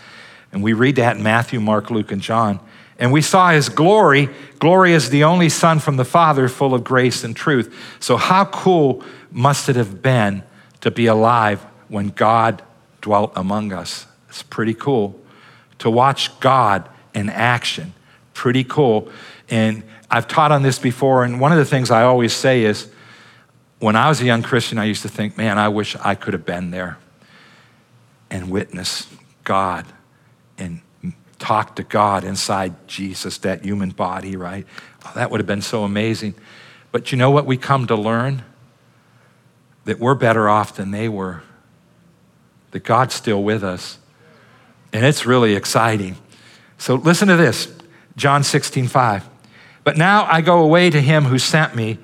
And 0.52 0.63
we 0.63 0.73
read 0.73 0.95
that 0.95 1.17
in 1.17 1.23
Matthew, 1.23 1.60
Mark, 1.60 1.89
Luke, 1.89 2.12
and 2.12 2.21
John. 2.21 2.60
And 3.00 3.12
we 3.12 3.21
saw 3.21 3.52
his 3.52 3.69
glory. 3.69 4.30
Glory 4.60 4.93
is 4.93 5.10
the 5.10 5.23
only 5.23 5.50
Son 5.50 5.80
from 5.80 5.97
the 5.97 6.06
Father, 6.06 6.47
full 6.47 6.73
of 6.73 6.84
grace 6.84 7.23
and 7.23 7.36
truth. 7.36 7.73
So, 8.00 8.17
how 8.17 8.45
cool 8.45 9.04
must 9.32 9.69
it 9.69 9.76
have 9.76 10.02
been 10.02 10.43
to 10.82 10.89
be 10.89 11.06
alive 11.06 11.62
when 11.89 12.10
God 12.10 12.63
dwelt 13.02 13.32
among 13.36 13.71
us? 13.71 14.08
It's 14.38 14.43
pretty 14.43 14.76
cool. 14.76 15.19
To 15.80 15.89
watch 15.89 16.39
God 16.39 16.88
in 17.15 17.28
action, 17.28 17.93
pretty 18.36 18.63
cool. 18.63 19.10
And 19.50 19.82
I've 20.12 20.28
taught 20.28 20.52
on 20.52 20.62
this 20.62 20.78
before, 20.78 21.23
and 21.23 21.41
one 21.41 21.52
of 21.52 21.58
the 21.58 21.65
things 21.65 21.89
I 21.89 22.04
always 22.04 22.34
say 22.34 22.63
is 22.63 22.88
when 23.80 23.95
I 23.95 24.10
was 24.10 24.21
a 24.21 24.26
young 24.26 24.43
Christian, 24.43 24.78
I 24.78 24.84
used 24.84 25.02
to 25.02 25.10
think, 25.10 25.39
man, 25.39 25.58
I 25.58 25.69
wish 25.69 25.95
I 25.95 26.13
could 26.13 26.34
have 26.34 26.45
been 26.45 26.69
there 26.69 27.00
and 28.30 28.52
witnessed 28.52 29.10
God 29.43 29.88
and 30.60 30.82
talk 31.39 31.76
to 31.78 31.84
God 31.84 32.23
inside 32.23 32.88
Jesus, 32.88 33.39
that 33.39 33.65
human 33.65 33.89
body, 33.89 34.36
right? 34.36 34.67
Oh, 35.04 35.13
that 35.15 35.32
would 35.32 35.39
have 35.39 35.47
been 35.47 35.63
so 35.63 35.84
amazing. 35.84 36.36
But 36.91 37.12
you 37.12 37.17
know 37.17 37.32
what 37.32 37.47
we 37.47 37.58
come 37.58 37.88
to 37.88 37.95
learn? 37.95 38.43
That 39.86 39.97
we're 39.97 40.13
better 40.13 40.47
off 40.47 40.76
than 40.76 40.91
they 40.91 41.10
were, 41.10 41.41
that 42.69 42.84
God's 42.84 43.15
still 43.15 43.41
with 43.41 43.63
us. 43.63 43.97
And 44.98 45.06
it's 45.06 45.28
really 45.28 45.54
exciting. 45.54 46.18
So 46.80 46.96
listen 46.96 47.28
to 47.28 47.36
this 47.36 47.72
John 48.16 48.44
16, 48.44 48.88
5. 48.88 49.30
But 49.84 49.96
now 49.96 50.26
I 50.26 50.42
go 50.42 50.64
away 50.64 50.90
to 50.90 51.00
him 51.00 51.26
who 51.26 51.38
sent 51.38 51.76
me, 51.76 52.00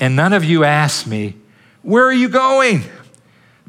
and 0.00 0.16
none 0.16 0.32
of 0.32 0.44
you 0.44 0.64
ask 0.64 1.06
me, 1.06 1.36
Where 1.82 2.06
are 2.06 2.12
you 2.12 2.30
going? 2.30 2.84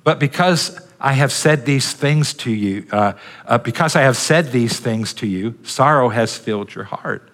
But 0.06 0.18
because 0.18 0.80
I 0.98 1.12
have 1.12 1.34
said 1.34 1.66
these 1.66 1.92
things 1.92 2.34
to 2.36 2.52
you, 2.52 2.86
uh, 2.94 3.14
uh, 3.46 3.58
because 3.58 3.98
I 3.98 4.04
have 4.04 4.16
said 4.16 4.54
these 4.54 4.80
things 4.80 5.14
to 5.16 5.28
you, 5.28 5.60
sorrow 5.64 6.08
has 6.08 6.38
filled 6.38 6.74
your 6.74 6.86
heart. 6.86 7.30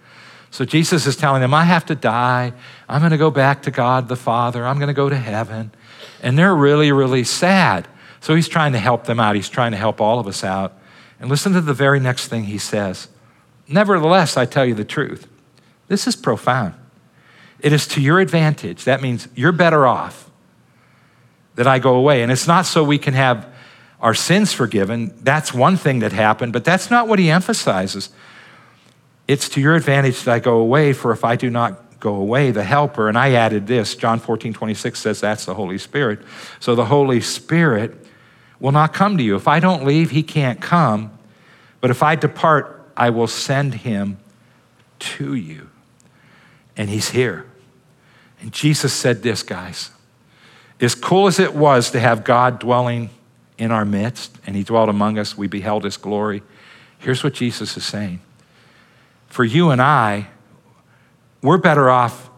So 0.50 0.66
Jesus 0.66 1.06
is 1.06 1.16
telling 1.16 1.42
them, 1.42 1.54
I 1.54 1.66
have 1.66 1.86
to 1.86 1.96
die. 1.96 2.54
I'm 2.90 3.02
going 3.02 3.12
to 3.12 3.20
go 3.20 3.30
back 3.30 3.62
to 3.64 3.72
God 3.72 4.08
the 4.08 4.16
Father. 4.16 4.66
I'm 4.66 4.80
going 4.80 4.88
to 4.88 4.96
go 4.96 5.10
to 5.10 5.16
heaven. 5.16 5.70
And 6.24 6.40
they're 6.40 6.56
really, 6.56 6.92
really 6.92 7.24
sad. 7.24 7.88
So 8.20 8.34
he's 8.34 8.48
trying 8.48 8.72
to 8.72 8.80
help 8.80 9.04
them 9.04 9.20
out. 9.20 9.36
He's 9.36 9.48
trying 9.48 9.74
to 9.74 9.78
help 9.78 10.02
all 10.02 10.18
of 10.18 10.26
us 10.26 10.44
out. 10.44 10.80
And 11.20 11.30
listen 11.30 11.54
to 11.54 11.62
the 11.62 11.74
very 11.74 12.00
next 12.00 12.28
thing 12.28 12.46
he 12.46 12.58
says 12.58 13.08
Nevertheless, 13.68 14.38
I 14.38 14.46
tell 14.46 14.66
you 14.66 14.76
the 14.76 14.86
truth. 14.86 15.28
This 15.88 16.08
is 16.08 16.16
profound. 16.16 16.74
It 17.60 17.74
is 17.74 17.88
to 17.90 18.02
your 18.02 18.20
advantage. 18.20 18.84
That 18.84 19.02
means 19.02 19.28
you're 19.36 19.52
better 19.52 19.88
off 19.88 20.30
that 21.56 21.68
I 21.68 21.80
go 21.80 21.96
away. 21.96 22.22
And 22.22 22.32
it's 22.32 22.48
not 22.48 22.66
so 22.66 22.84
we 22.84 22.98
can 22.98 23.14
have 23.14 23.48
our 24.00 24.14
sins 24.14 24.54
forgiven. 24.54 25.14
That's 25.22 25.54
one 25.54 25.78
thing 25.78 26.00
that 26.00 26.12
happened, 26.12 26.54
but 26.54 26.64
that's 26.66 26.92
not 26.92 27.08
what 27.08 27.18
he 27.18 27.32
emphasizes. 27.32 28.10
It's 29.28 29.50
to 29.50 29.62
your 29.62 29.76
advantage 29.76 30.24
that 30.24 30.34
I 30.34 30.40
go 30.40 30.60
away, 30.60 30.94
for 30.94 31.12
if 31.12 31.24
I 31.24 31.36
do 31.36 31.50
not 31.50 32.00
go 32.00 32.16
away, 32.16 32.52
the 32.52 32.64
helper, 32.64 33.10
and 33.10 33.18
I 33.18 33.32
added 33.32 33.66
this, 33.66 33.96
John 33.96 34.20
14, 34.20 34.54
26 34.54 35.00
says 35.00 35.22
that's 35.22 35.46
the 35.46 35.56
Holy 35.56 35.80
Spirit. 35.80 36.20
So 36.60 36.76
the 36.76 36.86
Holy 36.86 37.22
Spirit 37.22 37.96
will 38.60 38.72
not 38.72 38.94
come 38.94 39.18
to 39.18 39.24
you. 39.24 39.36
If 39.36 39.48
I 39.48 39.60
don't 39.60 39.86
leave, 39.86 40.12
he 40.12 40.24
can't 40.24 40.62
come. 40.62 41.18
But 41.82 41.92
if 41.92 42.02
I 42.02 42.16
depart, 42.16 42.92
I 42.96 43.10
will 43.10 43.28
send 43.28 43.76
him 43.76 44.18
to 45.00 45.36
you. 45.36 45.70
And 46.78 46.90
he's 46.90 47.10
here. 47.10 47.46
And 48.42 48.52
Jesus 48.52 48.94
said 48.94 49.24
this, 49.24 49.44
guys. 49.44 49.92
As 50.80 50.94
cool 50.94 51.28
as 51.28 51.40
it 51.40 51.56
was 51.56 51.92
to 51.92 52.00
have 52.00 52.24
God 52.24 52.60
dwelling 52.60 53.10
in 53.58 53.72
our 53.72 53.86
midst, 53.86 54.38
and 54.46 54.56
he 54.56 54.64
dwelt 54.64 54.90
among 54.90 55.18
us, 55.18 55.38
we 55.38 55.48
beheld 55.48 55.84
his 55.84 55.98
glory. 55.98 56.44
Here's 57.00 57.24
what 57.24 57.34
Jesus 57.34 57.78
is 57.78 57.86
saying 57.86 58.20
For 59.28 59.44
you 59.44 59.70
and 59.70 59.82
I, 59.82 60.28
we're 61.42 61.58
better 61.58 61.90
off 61.90 62.30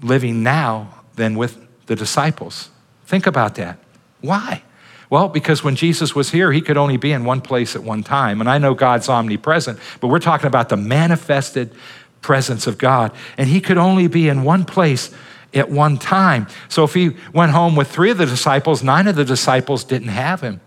living 0.00 0.42
now 0.42 1.02
than 1.14 1.36
with 1.36 1.58
the 1.86 1.94
disciples. 1.94 2.70
Think 3.04 3.26
about 3.26 3.56
that. 3.56 3.78
Why? 4.20 4.62
Well, 5.10 5.28
because 5.28 5.64
when 5.64 5.74
Jesus 5.74 6.14
was 6.14 6.30
here, 6.30 6.52
he 6.52 6.60
could 6.60 6.76
only 6.76 6.96
be 6.96 7.10
in 7.10 7.24
one 7.24 7.40
place 7.40 7.74
at 7.74 7.82
one 7.82 8.04
time. 8.04 8.40
And 8.40 8.48
I 8.48 8.58
know 8.58 8.74
God's 8.74 9.08
omnipresent, 9.08 9.78
but 10.00 10.06
we're 10.06 10.20
talking 10.20 10.46
about 10.46 10.68
the 10.68 10.76
manifested 10.76 11.74
presence 12.22 12.68
of 12.68 12.78
God. 12.78 13.12
And 13.36 13.48
he 13.48 13.60
could 13.60 13.76
only 13.76 14.06
be 14.06 14.28
in 14.28 14.44
one 14.44 14.64
place 14.64 15.10
at 15.52 15.68
one 15.68 15.98
time. 15.98 16.46
So 16.68 16.84
if 16.84 16.94
he 16.94 17.16
went 17.32 17.50
home 17.50 17.74
with 17.74 17.90
three 17.90 18.10
of 18.10 18.18
the 18.18 18.26
disciples, 18.26 18.84
nine 18.84 19.08
of 19.08 19.16
the 19.16 19.24
disciples 19.24 19.82
didn't 19.82 20.08
have 20.08 20.42
him. 20.42 20.60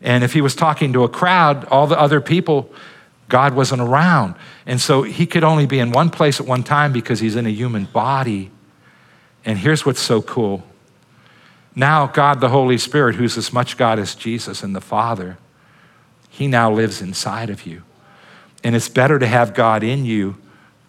And 0.00 0.24
if 0.24 0.32
he 0.32 0.40
was 0.40 0.54
talking 0.54 0.94
to 0.94 1.04
a 1.04 1.08
crowd, 1.08 1.66
all 1.66 1.86
the 1.86 2.00
other 2.00 2.22
people, 2.22 2.72
God 3.28 3.54
wasn't 3.54 3.82
around. 3.82 4.36
And 4.64 4.80
so 4.80 5.02
he 5.02 5.26
could 5.26 5.44
only 5.44 5.66
be 5.66 5.78
in 5.78 5.92
one 5.92 6.08
place 6.08 6.40
at 6.40 6.46
one 6.46 6.62
time 6.62 6.94
because 6.94 7.20
he's 7.20 7.36
in 7.36 7.44
a 7.44 7.50
human 7.50 7.84
body. 7.84 8.50
And 9.44 9.58
here's 9.58 9.84
what's 9.84 10.00
so 10.00 10.22
cool. 10.22 10.62
Now, 11.74 12.06
God 12.06 12.40
the 12.40 12.50
Holy 12.50 12.78
Spirit, 12.78 13.14
who's 13.14 13.38
as 13.38 13.52
much 13.52 13.76
God 13.76 13.98
as 13.98 14.14
Jesus 14.14 14.62
and 14.62 14.76
the 14.76 14.80
Father, 14.80 15.38
he 16.28 16.46
now 16.46 16.70
lives 16.70 17.00
inside 17.00 17.50
of 17.50 17.66
you. 17.66 17.82
And 18.64 18.76
it's 18.76 18.88
better 18.88 19.18
to 19.18 19.26
have 19.26 19.54
God 19.54 19.82
in 19.82 20.04
you 20.04 20.36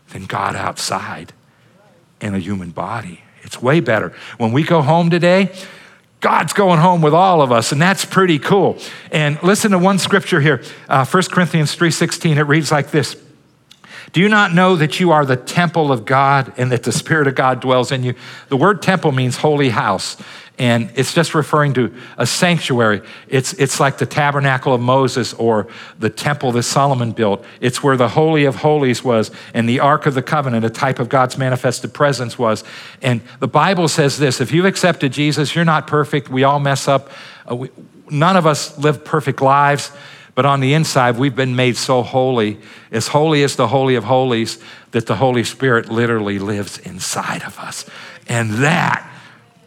than 0.09 0.25
God 0.25 0.55
outside 0.55 1.33
in 2.21 2.35
a 2.35 2.39
human 2.39 2.71
body. 2.71 3.21
It's 3.41 3.61
way 3.61 3.79
better. 3.79 4.13
When 4.37 4.51
we 4.51 4.63
go 4.63 4.81
home 4.81 5.09
today, 5.09 5.51
God's 6.21 6.53
going 6.53 6.79
home 6.79 7.01
with 7.01 7.13
all 7.13 7.41
of 7.41 7.51
us, 7.51 7.73
and 7.73 7.81
that's 7.81 8.05
pretty 8.05 8.39
cool. 8.39 8.77
And 9.11 9.41
listen 9.43 9.71
to 9.71 9.77
one 9.77 9.99
scripture 9.99 10.39
here, 10.39 10.63
uh, 10.87 11.03
1 11.05 11.23
Corinthians 11.23 11.75
3.16. 11.75 12.37
It 12.37 12.43
reads 12.43 12.71
like 12.71 12.91
this. 12.91 13.17
Do 14.13 14.21
you 14.21 14.29
not 14.29 14.53
know 14.53 14.75
that 14.75 14.99
you 14.99 15.11
are 15.11 15.25
the 15.25 15.35
temple 15.35 15.91
of 15.91 16.05
God 16.05 16.53
and 16.55 16.71
that 16.71 16.83
the 16.83 16.91
Spirit 16.91 17.27
of 17.27 17.35
God 17.35 17.59
dwells 17.59 17.91
in 17.91 18.03
you? 18.03 18.13
The 18.47 18.55
word 18.55 18.81
temple 18.81 19.11
means 19.11 19.37
holy 19.37 19.69
house. 19.69 20.15
And 20.59 20.91
it's 20.95 21.13
just 21.13 21.33
referring 21.33 21.73
to 21.73 21.95
a 22.15 22.27
sanctuary. 22.27 23.01
It's, 23.27 23.53
it's 23.53 23.79
like 23.79 23.97
the 23.97 24.05
tabernacle 24.05 24.73
of 24.73 24.81
Moses 24.81 25.33
or 25.33 25.67
the 25.97 26.11
temple 26.11 26.51
that 26.51 26.63
Solomon 26.63 27.11
built. 27.11 27.43
It's 27.59 27.81
where 27.81 27.97
the 27.97 28.09
Holy 28.09 28.45
of 28.45 28.57
Holies 28.57 29.03
was 29.03 29.31
and 29.55 29.67
the 29.67 29.79
Ark 29.79 30.05
of 30.05 30.13
the 30.13 30.21
Covenant, 30.21 30.63
a 30.63 30.69
type 30.69 30.99
of 30.99 31.09
God's 31.09 31.39
manifested 31.39 31.91
presence, 31.93 32.37
was. 32.37 32.63
And 33.01 33.21
the 33.39 33.47
Bible 33.47 33.87
says 33.87 34.19
this 34.19 34.41
if 34.41 34.51
you've 34.51 34.65
accepted 34.65 35.11
Jesus, 35.11 35.55
you're 35.55 35.65
not 35.65 35.87
perfect. 35.87 36.29
We 36.29 36.43
all 36.43 36.59
mess 36.59 36.87
up. 36.87 37.09
Uh, 37.49 37.55
we, 37.55 37.69
none 38.11 38.37
of 38.37 38.45
us 38.45 38.77
live 38.77 39.03
perfect 39.03 39.41
lives. 39.41 39.91
But 40.35 40.45
on 40.45 40.61
the 40.61 40.73
inside, 40.73 41.17
we've 41.17 41.35
been 41.35 41.55
made 41.55 41.77
so 41.77 42.01
holy, 42.01 42.59
as 42.91 43.07
holy 43.07 43.43
as 43.43 43.55
the 43.55 43.67
Holy 43.67 43.95
of 43.95 44.03
Holies, 44.03 44.57
that 44.91 45.05
the 45.05 45.15
Holy 45.15 45.43
Spirit 45.43 45.89
literally 45.89 46.39
lives 46.39 46.79
inside 46.79 47.43
of 47.43 47.59
us. 47.59 47.85
And 48.27 48.51
that 48.63 49.07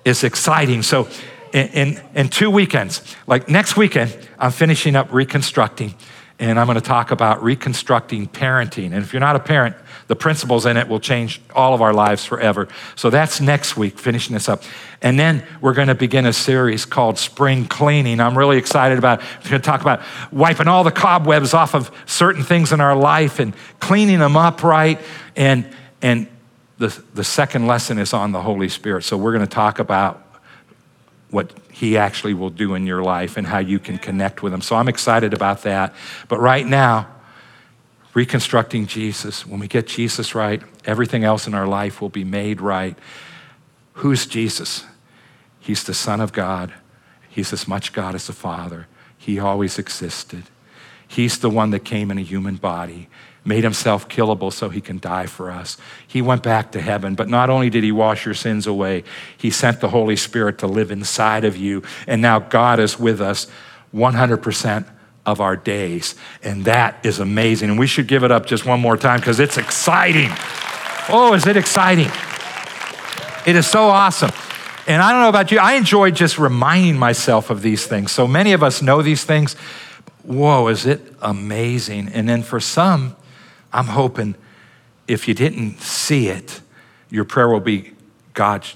is 0.07 0.25
exciting. 0.25 0.83
So, 0.83 1.09
in, 1.53 1.69
in, 1.69 2.03
in, 2.15 2.29
two 2.29 2.51
weekends, 2.51 3.17
like 3.27 3.49
next 3.49 3.77
weekend, 3.77 4.17
I'm 4.39 4.51
finishing 4.51 4.95
up 4.95 5.13
reconstructing, 5.13 5.95
and 6.39 6.59
I'm 6.59 6.67
going 6.67 6.77
to 6.77 6.85
talk 6.85 7.11
about 7.11 7.43
reconstructing 7.43 8.29
parenting. 8.29 8.87
And 8.87 8.97
if 8.97 9.13
you're 9.13 9.21
not 9.21 9.37
a 9.37 9.41
parent, 9.41 9.75
the 10.07 10.17
principles 10.17 10.67
in 10.67 10.77
it 10.77 10.87
will 10.87 11.01
change 11.01 11.41
all 11.55 11.75
of 11.75 11.83
our 11.83 11.93
lives 11.93 12.25
forever. 12.25 12.69
So 12.95 13.11
that's 13.11 13.41
next 13.41 13.77
week, 13.77 13.99
finishing 13.99 14.35
this 14.35 14.49
up. 14.49 14.63
And 15.03 15.19
then 15.19 15.43
we're 15.61 15.73
going 15.73 15.89
to 15.89 15.95
begin 15.95 16.27
a 16.27 16.33
series 16.33 16.85
called 16.85 17.19
Spring 17.19 17.67
Cleaning. 17.67 18.21
I'm 18.21 18.39
really 18.39 18.59
excited 18.59 18.99
about 18.99 19.21
it. 19.21 19.27
We're 19.45 19.51
going 19.51 19.63
to 19.63 19.67
talk 19.67 19.81
about 19.81 20.03
wiping 20.31 20.69
all 20.69 20.85
the 20.85 20.93
cobwebs 20.93 21.55
off 21.55 21.75
of 21.75 21.91
certain 22.07 22.45
things 22.45 22.73
in 22.73 22.81
our 22.81 22.95
life 22.95 23.41
and 23.41 23.55
cleaning 23.81 24.21
them 24.21 24.37
up 24.37 24.63
right 24.63 25.01
and, 25.35 25.69
and 26.03 26.29
the, 26.79 27.03
the 27.15 27.25
second 27.25 27.67
lesson 27.67 27.99
is 27.99 28.13
on 28.13 28.33
the 28.33 28.43
Holy 28.43 28.69
Spirit. 28.69 29.05
So 29.05 29.17
we're 29.17 29.33
going 29.33 29.47
to 29.47 29.55
talk 29.55 29.79
about 29.79 30.23
what 31.31 31.53
he 31.73 31.97
actually 31.97 32.35
will 32.35 32.51
do 32.51 32.75
in 32.75 32.87
your 32.87 33.03
life 33.03 33.37
and 33.37 33.47
how 33.47 33.59
you 33.59 33.79
can 33.79 33.99
connect 33.99 34.43
with 34.43 34.53
him. 34.53 34.61
So 34.61 34.77
I'm 34.77 34.89
excited 34.89 35.35
about 35.35 35.63
that. 35.63 35.95
But 36.29 36.39
right 36.41 36.67
now, 36.67 37.09
reconstructing 38.15 38.87
Jesus, 38.87 39.47
when 39.47 39.61
we 39.61 39.69
get 39.69 39.87
Jesus 39.87 40.35
right, 40.35 40.63
everything 40.85 41.25
else 41.25 41.47
in 41.47 41.55
our 41.55 41.67
life 41.67 42.01
will 42.01 42.09
be 42.09 42.25
made 42.25 42.61
right. 42.61 42.97
Who's 43.95 44.27
Jesus? 44.27 44.85
He's 45.59 45.83
the 45.85 45.95
Son 45.95 46.21
of 46.21 46.33
God. 46.33 46.73
He's 47.29 47.53
as 47.53 47.67
much 47.67 47.93
God 47.93 48.15
as 48.15 48.27
the 48.27 48.33
Father. 48.33 48.87
He 49.19 49.39
always 49.39 49.79
existed. 49.79 50.45
He's 51.09 51.39
the 51.39 51.51
one 51.51 51.71
that 51.71 51.85
came 51.85 52.11
in 52.11 52.19
a 52.19 52.23
human 52.23 52.57
body 52.57 53.09
made 53.47 53.65
himself 53.65 54.09
killable 54.09 54.53
so 54.53 54.69
he 54.69 54.81
can 54.81 54.99
die 54.99 55.27
for 55.27 55.51
us. 55.51 55.79
He 56.07 56.21
went 56.21 56.43
back 56.43 56.73
to 56.73 56.81
heaven, 56.81 57.15
but 57.15 57.29
not 57.29 57.49
only 57.49 57.71
did 57.71 57.85
he 57.85 57.93
wash 57.93 58.25
your 58.25 58.35
sins 58.35 58.67
away, 58.67 59.05
he 59.37 59.51
sent 59.51 59.81
the 59.81 59.89
Holy 59.89 60.17
Spirit 60.17 60.59
to 60.59 60.67
live 60.67 60.91
inside 60.91 61.45
of 61.45 61.57
you. 61.57 61.83
And 62.07 62.21
now 62.21 62.41
God 62.41 62.81
is 62.81 62.99
with 62.99 63.21
us 63.21 63.47
100% 63.95 64.87
of 65.25 65.41
our 65.41 65.57
days. 65.57 66.15
And 66.43 66.65
that 66.65 67.05
is 67.05 67.21
amazing. 67.21 67.71
And 67.71 67.79
we 67.79 67.87
should 67.87 68.07
give 68.07 68.25
it 68.25 68.31
up 68.31 68.47
just 68.47 68.67
one 68.67 68.81
more 68.81 68.97
time 68.97 69.21
because 69.21 69.41
it's 69.41 69.59
exciting. 69.59 70.31
Oh, 71.09 71.33
is 71.35 71.47
it 71.47 71.57
exciting? 71.57 72.11
It 73.47 73.55
is 73.55 73.67
so 73.67 73.85
awesome. 73.85 74.31
And 74.89 75.03
I 75.03 75.13
don't 75.13 75.21
know 75.21 75.29
about 75.29 75.51
you, 75.51 75.59
I 75.59 75.75
enjoy 75.75 76.13
just 76.13 76.39
reminding 76.39 76.97
myself 76.97 77.51
of 77.51 77.63
these 77.63 77.87
things. 77.87 78.13
So 78.13 78.27
many 78.27 78.53
of 78.53 78.63
us 78.63 78.83
know 78.83 79.03
these 79.03 79.25
things. 79.25 79.55
Whoa, 80.23 80.69
is 80.69 80.87
it 80.87 81.01
amazing? 81.21 82.09
And 82.09 82.29
then 82.29 82.43
for 82.43 82.61
some, 82.61 83.17
I'm 83.77 83.89
hoping 83.89 84.37
if 85.07 85.29
you 85.29 85.35
didn't 85.35 85.81
see 85.83 86.29
it, 86.29 86.63
your 87.11 87.27
prayer 87.27 87.47
will 87.47 87.61
be 87.61 87.93
God, 88.33 88.67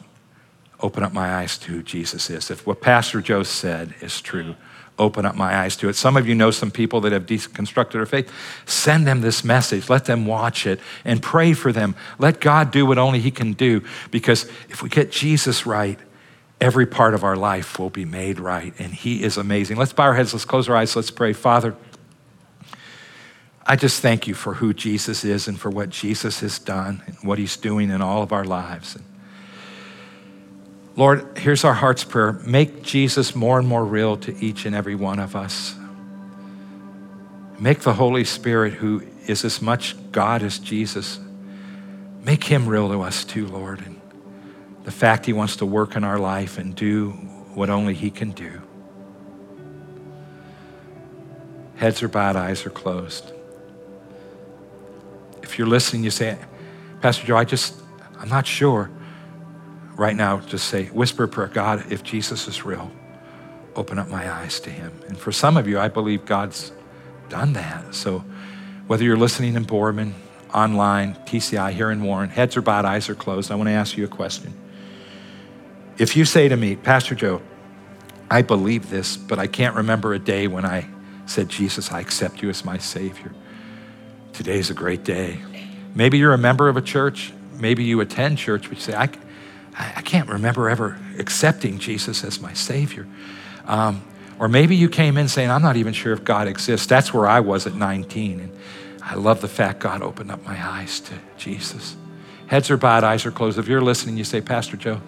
open 0.78 1.02
up 1.02 1.14
my 1.14 1.36
eyes 1.36 1.56
to 1.58 1.72
who 1.72 1.82
Jesus 1.82 2.28
is. 2.28 2.50
If 2.50 2.66
what 2.66 2.82
Pastor 2.82 3.22
Joe 3.22 3.42
said 3.42 3.94
is 4.02 4.20
true, 4.20 4.56
open 4.98 5.24
up 5.24 5.34
my 5.34 5.56
eyes 5.56 5.74
to 5.78 5.88
it. 5.88 5.96
Some 5.96 6.18
of 6.18 6.28
you 6.28 6.34
know 6.34 6.50
some 6.50 6.70
people 6.70 7.00
that 7.00 7.12
have 7.12 7.24
deconstructed 7.24 7.92
their 7.92 8.04
faith. 8.04 8.30
Send 8.66 9.06
them 9.06 9.22
this 9.22 9.42
message. 9.42 9.88
Let 9.88 10.04
them 10.04 10.26
watch 10.26 10.66
it 10.66 10.80
and 11.02 11.22
pray 11.22 11.54
for 11.54 11.72
them. 11.72 11.96
Let 12.18 12.38
God 12.38 12.70
do 12.70 12.84
what 12.84 12.98
only 12.98 13.20
He 13.20 13.30
can 13.30 13.54
do 13.54 13.82
because 14.10 14.44
if 14.68 14.82
we 14.82 14.90
get 14.90 15.10
Jesus 15.10 15.64
right, 15.64 15.98
every 16.60 16.86
part 16.86 17.14
of 17.14 17.24
our 17.24 17.36
life 17.36 17.78
will 17.78 17.88
be 17.88 18.04
made 18.04 18.38
right. 18.38 18.74
And 18.78 18.92
He 18.92 19.22
is 19.22 19.38
amazing. 19.38 19.78
Let's 19.78 19.94
bow 19.94 20.04
our 20.04 20.14
heads. 20.14 20.34
Let's 20.34 20.44
close 20.44 20.68
our 20.68 20.76
eyes. 20.76 20.94
Let's 20.94 21.10
pray. 21.10 21.32
Father, 21.32 21.74
I 23.66 23.76
just 23.76 24.00
thank 24.00 24.26
you 24.26 24.34
for 24.34 24.54
who 24.54 24.72
Jesus 24.72 25.24
is 25.24 25.46
and 25.46 25.58
for 25.58 25.70
what 25.70 25.90
Jesus 25.90 26.40
has 26.40 26.58
done 26.58 27.02
and 27.06 27.16
what 27.22 27.38
he's 27.38 27.56
doing 27.56 27.90
in 27.90 28.00
all 28.00 28.22
of 28.22 28.32
our 28.32 28.44
lives. 28.44 28.96
And 28.96 29.04
Lord, 30.96 31.38
here's 31.38 31.64
our 31.64 31.74
heart's 31.74 32.02
prayer. 32.04 32.32
Make 32.44 32.82
Jesus 32.82 33.34
more 33.34 33.58
and 33.58 33.68
more 33.68 33.84
real 33.84 34.16
to 34.18 34.36
each 34.44 34.66
and 34.66 34.74
every 34.74 34.94
one 34.94 35.18
of 35.18 35.36
us. 35.36 35.74
Make 37.58 37.80
the 37.80 37.92
Holy 37.92 38.24
Spirit, 38.24 38.72
who 38.74 39.02
is 39.26 39.44
as 39.44 39.60
much 39.60 39.94
God 40.10 40.42
as 40.42 40.58
Jesus, 40.58 41.20
make 42.24 42.44
him 42.44 42.66
real 42.66 42.88
to 42.88 43.02
us 43.02 43.24
too, 43.24 43.46
Lord. 43.46 43.80
And 43.80 44.00
the 44.84 44.90
fact 44.90 45.26
he 45.26 45.32
wants 45.32 45.56
to 45.56 45.66
work 45.66 45.94
in 45.94 46.02
our 46.02 46.18
life 46.18 46.58
and 46.58 46.74
do 46.74 47.10
what 47.54 47.70
only 47.70 47.94
he 47.94 48.10
can 48.10 48.32
do. 48.32 48.62
Heads 51.76 52.02
are 52.02 52.08
bowed, 52.08 52.36
eyes 52.36 52.66
are 52.66 52.70
closed. 52.70 53.32
If 55.42 55.58
you're 55.58 55.68
listening, 55.68 56.04
you 56.04 56.10
say, 56.10 56.38
Pastor 57.00 57.26
Joe, 57.26 57.36
I 57.36 57.44
just, 57.44 57.74
I'm 58.18 58.28
not 58.28 58.46
sure. 58.46 58.90
Right 59.96 60.16
now, 60.16 60.40
just 60.40 60.68
say, 60.68 60.86
whisper 60.86 61.26
prayer, 61.26 61.48
God, 61.48 61.92
if 61.92 62.02
Jesus 62.02 62.48
is 62.48 62.64
real, 62.64 62.90
open 63.76 63.98
up 63.98 64.08
my 64.08 64.30
eyes 64.32 64.60
to 64.60 64.70
him. 64.70 64.92
And 65.08 65.18
for 65.18 65.32
some 65.32 65.56
of 65.56 65.68
you, 65.68 65.78
I 65.78 65.88
believe 65.88 66.24
God's 66.24 66.72
done 67.28 67.52
that. 67.54 67.94
So 67.94 68.24
Whether 68.90 69.04
you're 69.04 69.16
listening 69.16 69.54
in 69.54 69.62
Boardman, 69.62 70.16
online, 70.52 71.14
TCI, 71.24 71.70
here 71.70 71.92
in 71.92 72.02
Warren, 72.02 72.28
heads 72.28 72.56
are 72.56 72.60
bowed, 72.62 72.84
eyes 72.84 73.08
are 73.08 73.14
closed, 73.14 73.52
I 73.52 73.54
want 73.54 73.68
to 73.68 73.72
ask 73.72 73.96
you 73.96 74.04
a 74.04 74.08
question. 74.08 74.52
If 75.96 76.16
you 76.16 76.24
say 76.24 76.48
to 76.48 76.56
me, 76.56 76.74
Pastor 76.74 77.14
Joe, 77.14 77.40
I 78.28 78.42
believe 78.42 78.90
this, 78.90 79.16
but 79.16 79.38
I 79.38 79.46
can't 79.46 79.76
remember 79.76 80.12
a 80.12 80.18
day 80.18 80.48
when 80.48 80.64
I 80.64 80.88
said, 81.24 81.48
Jesus, 81.48 81.92
I 81.92 82.00
accept 82.00 82.42
you 82.42 82.48
as 82.48 82.64
my 82.64 82.78
Savior. 82.78 83.32
Today's 84.32 84.70
a 84.70 84.74
great 84.74 85.04
day. 85.04 85.38
Maybe 85.94 86.18
you're 86.18 86.32
a 86.32 86.38
member 86.38 86.68
of 86.68 86.76
a 86.76 86.82
church. 86.82 87.32
Maybe 87.58 87.84
you 87.84 88.00
attend 88.00 88.38
church, 88.38 88.68
but 88.68 88.78
you 88.78 88.82
say, 88.82 88.94
I, 88.94 89.08
I 89.74 90.02
can't 90.02 90.28
remember 90.28 90.68
ever 90.68 90.98
accepting 91.18 91.78
Jesus 91.78 92.24
as 92.24 92.40
my 92.40 92.52
Savior. 92.52 93.06
Um, 93.66 94.02
or 94.38 94.48
maybe 94.48 94.74
you 94.74 94.88
came 94.88 95.18
in 95.18 95.28
saying, 95.28 95.50
I'm 95.50 95.62
not 95.62 95.76
even 95.76 95.92
sure 95.92 96.12
if 96.12 96.24
God 96.24 96.48
exists. 96.48 96.86
That's 96.86 97.12
where 97.12 97.26
I 97.26 97.40
was 97.40 97.66
at 97.66 97.74
19. 97.74 98.40
And 98.40 98.56
I 99.02 99.14
love 99.14 99.40
the 99.40 99.48
fact 99.48 99.80
God 99.80 100.02
opened 100.02 100.30
up 100.30 100.42
my 100.44 100.58
eyes 100.58 101.00
to 101.00 101.14
Jesus. 101.36 101.96
Heads 102.46 102.70
are 102.70 102.76
bowed, 102.76 103.04
eyes 103.04 103.26
are 103.26 103.30
closed. 103.30 103.58
If 103.58 103.68
you're 103.68 103.82
listening, 103.82 104.16
you 104.16 104.24
say, 104.24 104.40
Pastor 104.40 104.76
Joe, 104.76 105.00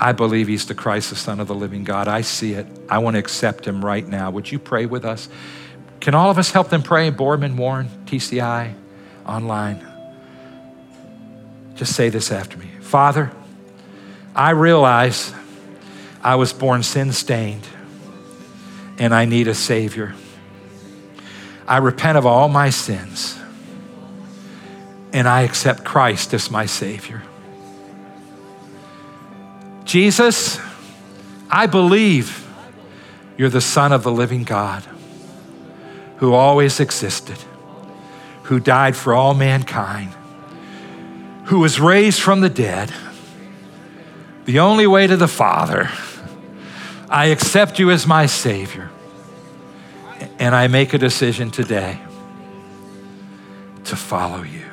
I 0.00 0.12
believe 0.12 0.46
he's 0.46 0.66
the 0.66 0.74
Christ, 0.74 1.10
the 1.10 1.16
Son 1.16 1.40
of 1.40 1.48
the 1.48 1.54
living 1.54 1.82
God. 1.82 2.06
I 2.06 2.20
see 2.20 2.52
it. 2.52 2.66
I 2.88 2.98
want 2.98 3.14
to 3.14 3.18
accept 3.18 3.66
him 3.66 3.84
right 3.84 4.06
now. 4.06 4.30
Would 4.30 4.50
you 4.50 4.58
pray 4.58 4.86
with 4.86 5.04
us? 5.04 5.28
Can 6.00 6.14
all 6.14 6.30
of 6.30 6.38
us 6.38 6.50
help 6.50 6.68
them 6.68 6.82
pray? 6.82 7.10
Boardman, 7.10 7.56
Warren, 7.56 7.88
TCI, 8.06 8.74
online. 9.26 9.86
Just 11.74 11.94
say 11.94 12.08
this 12.08 12.32
after 12.32 12.56
me 12.56 12.68
Father, 12.80 13.30
I 14.34 14.50
realize 14.50 15.32
I 16.22 16.36
was 16.36 16.52
born 16.52 16.82
sin 16.82 17.12
stained 17.12 17.66
and 18.98 19.14
I 19.14 19.24
need 19.24 19.48
a 19.48 19.54
Savior. 19.54 20.14
I 21.66 21.78
repent 21.78 22.18
of 22.18 22.26
all 22.26 22.48
my 22.48 22.70
sins 22.70 23.38
and 25.12 25.28
I 25.28 25.42
accept 25.42 25.84
Christ 25.84 26.34
as 26.34 26.50
my 26.50 26.66
Savior. 26.66 27.22
Jesus, 29.84 30.58
I 31.50 31.66
believe 31.66 32.46
you're 33.36 33.48
the 33.48 33.60
Son 33.60 33.92
of 33.92 34.02
the 34.02 34.12
living 34.12 34.44
God 34.44 34.84
who 36.18 36.34
always 36.34 36.80
existed, 36.80 37.38
who 38.44 38.60
died 38.60 38.96
for 38.96 39.14
all 39.14 39.34
mankind, 39.34 40.14
who 41.46 41.60
was 41.60 41.80
raised 41.80 42.20
from 42.20 42.40
the 42.40 42.48
dead, 42.48 42.92
the 44.44 44.58
only 44.58 44.86
way 44.86 45.06
to 45.06 45.16
the 45.16 45.28
Father. 45.28 45.90
I 47.08 47.26
accept 47.26 47.78
you 47.78 47.90
as 47.90 48.06
my 48.06 48.26
Savior, 48.26 48.90
and 50.38 50.54
I 50.54 50.66
make 50.68 50.92
a 50.92 50.98
decision 50.98 51.50
today 51.50 52.00
to 53.84 53.96
follow 53.96 54.42
you. 54.42 54.64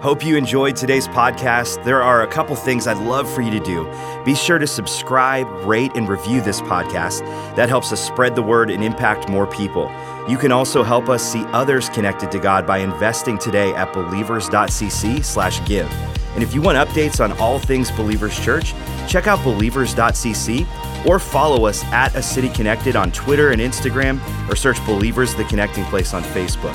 Hope 0.00 0.24
you 0.24 0.36
enjoyed 0.36 0.76
today's 0.76 1.08
podcast. 1.08 1.82
There 1.84 2.02
are 2.02 2.22
a 2.22 2.26
couple 2.26 2.54
things 2.54 2.86
I'd 2.86 2.98
love 2.98 3.28
for 3.32 3.42
you 3.42 3.50
to 3.50 3.60
do. 3.60 3.90
Be 4.24 4.34
sure 4.34 4.58
to 4.58 4.66
subscribe, 4.66 5.48
rate, 5.64 5.92
and 5.96 6.08
review 6.08 6.40
this 6.40 6.60
podcast. 6.60 7.20
That 7.56 7.68
helps 7.68 7.92
us 7.92 8.06
spread 8.06 8.36
the 8.36 8.42
word 8.42 8.70
and 8.70 8.84
impact 8.84 9.28
more 9.28 9.46
people. 9.46 9.90
You 10.28 10.36
can 10.36 10.52
also 10.52 10.82
help 10.82 11.08
us 11.08 11.22
see 11.22 11.44
others 11.46 11.88
connected 11.88 12.30
to 12.32 12.38
God 12.38 12.66
by 12.66 12.78
investing 12.78 13.38
today 13.38 13.72
at 13.74 13.92
believers.cc/give. 13.92 15.90
And 16.34 16.42
if 16.42 16.52
you 16.52 16.60
want 16.60 16.76
updates 16.76 17.24
on 17.24 17.32
all 17.38 17.58
things 17.58 17.90
Believers 17.90 18.38
Church, 18.38 18.74
check 19.08 19.26
out 19.26 19.42
believers.cc 19.42 20.66
or 21.06 21.18
follow 21.18 21.64
us 21.66 21.82
at 21.86 22.14
A 22.14 22.22
City 22.22 22.50
Connected 22.50 22.94
on 22.94 23.10
Twitter 23.10 23.52
and 23.52 23.60
Instagram 23.60 24.20
or 24.50 24.56
search 24.56 24.84
Believers 24.84 25.34
the 25.34 25.44
Connecting 25.44 25.84
Place 25.84 26.12
on 26.12 26.22
Facebook. 26.22 26.74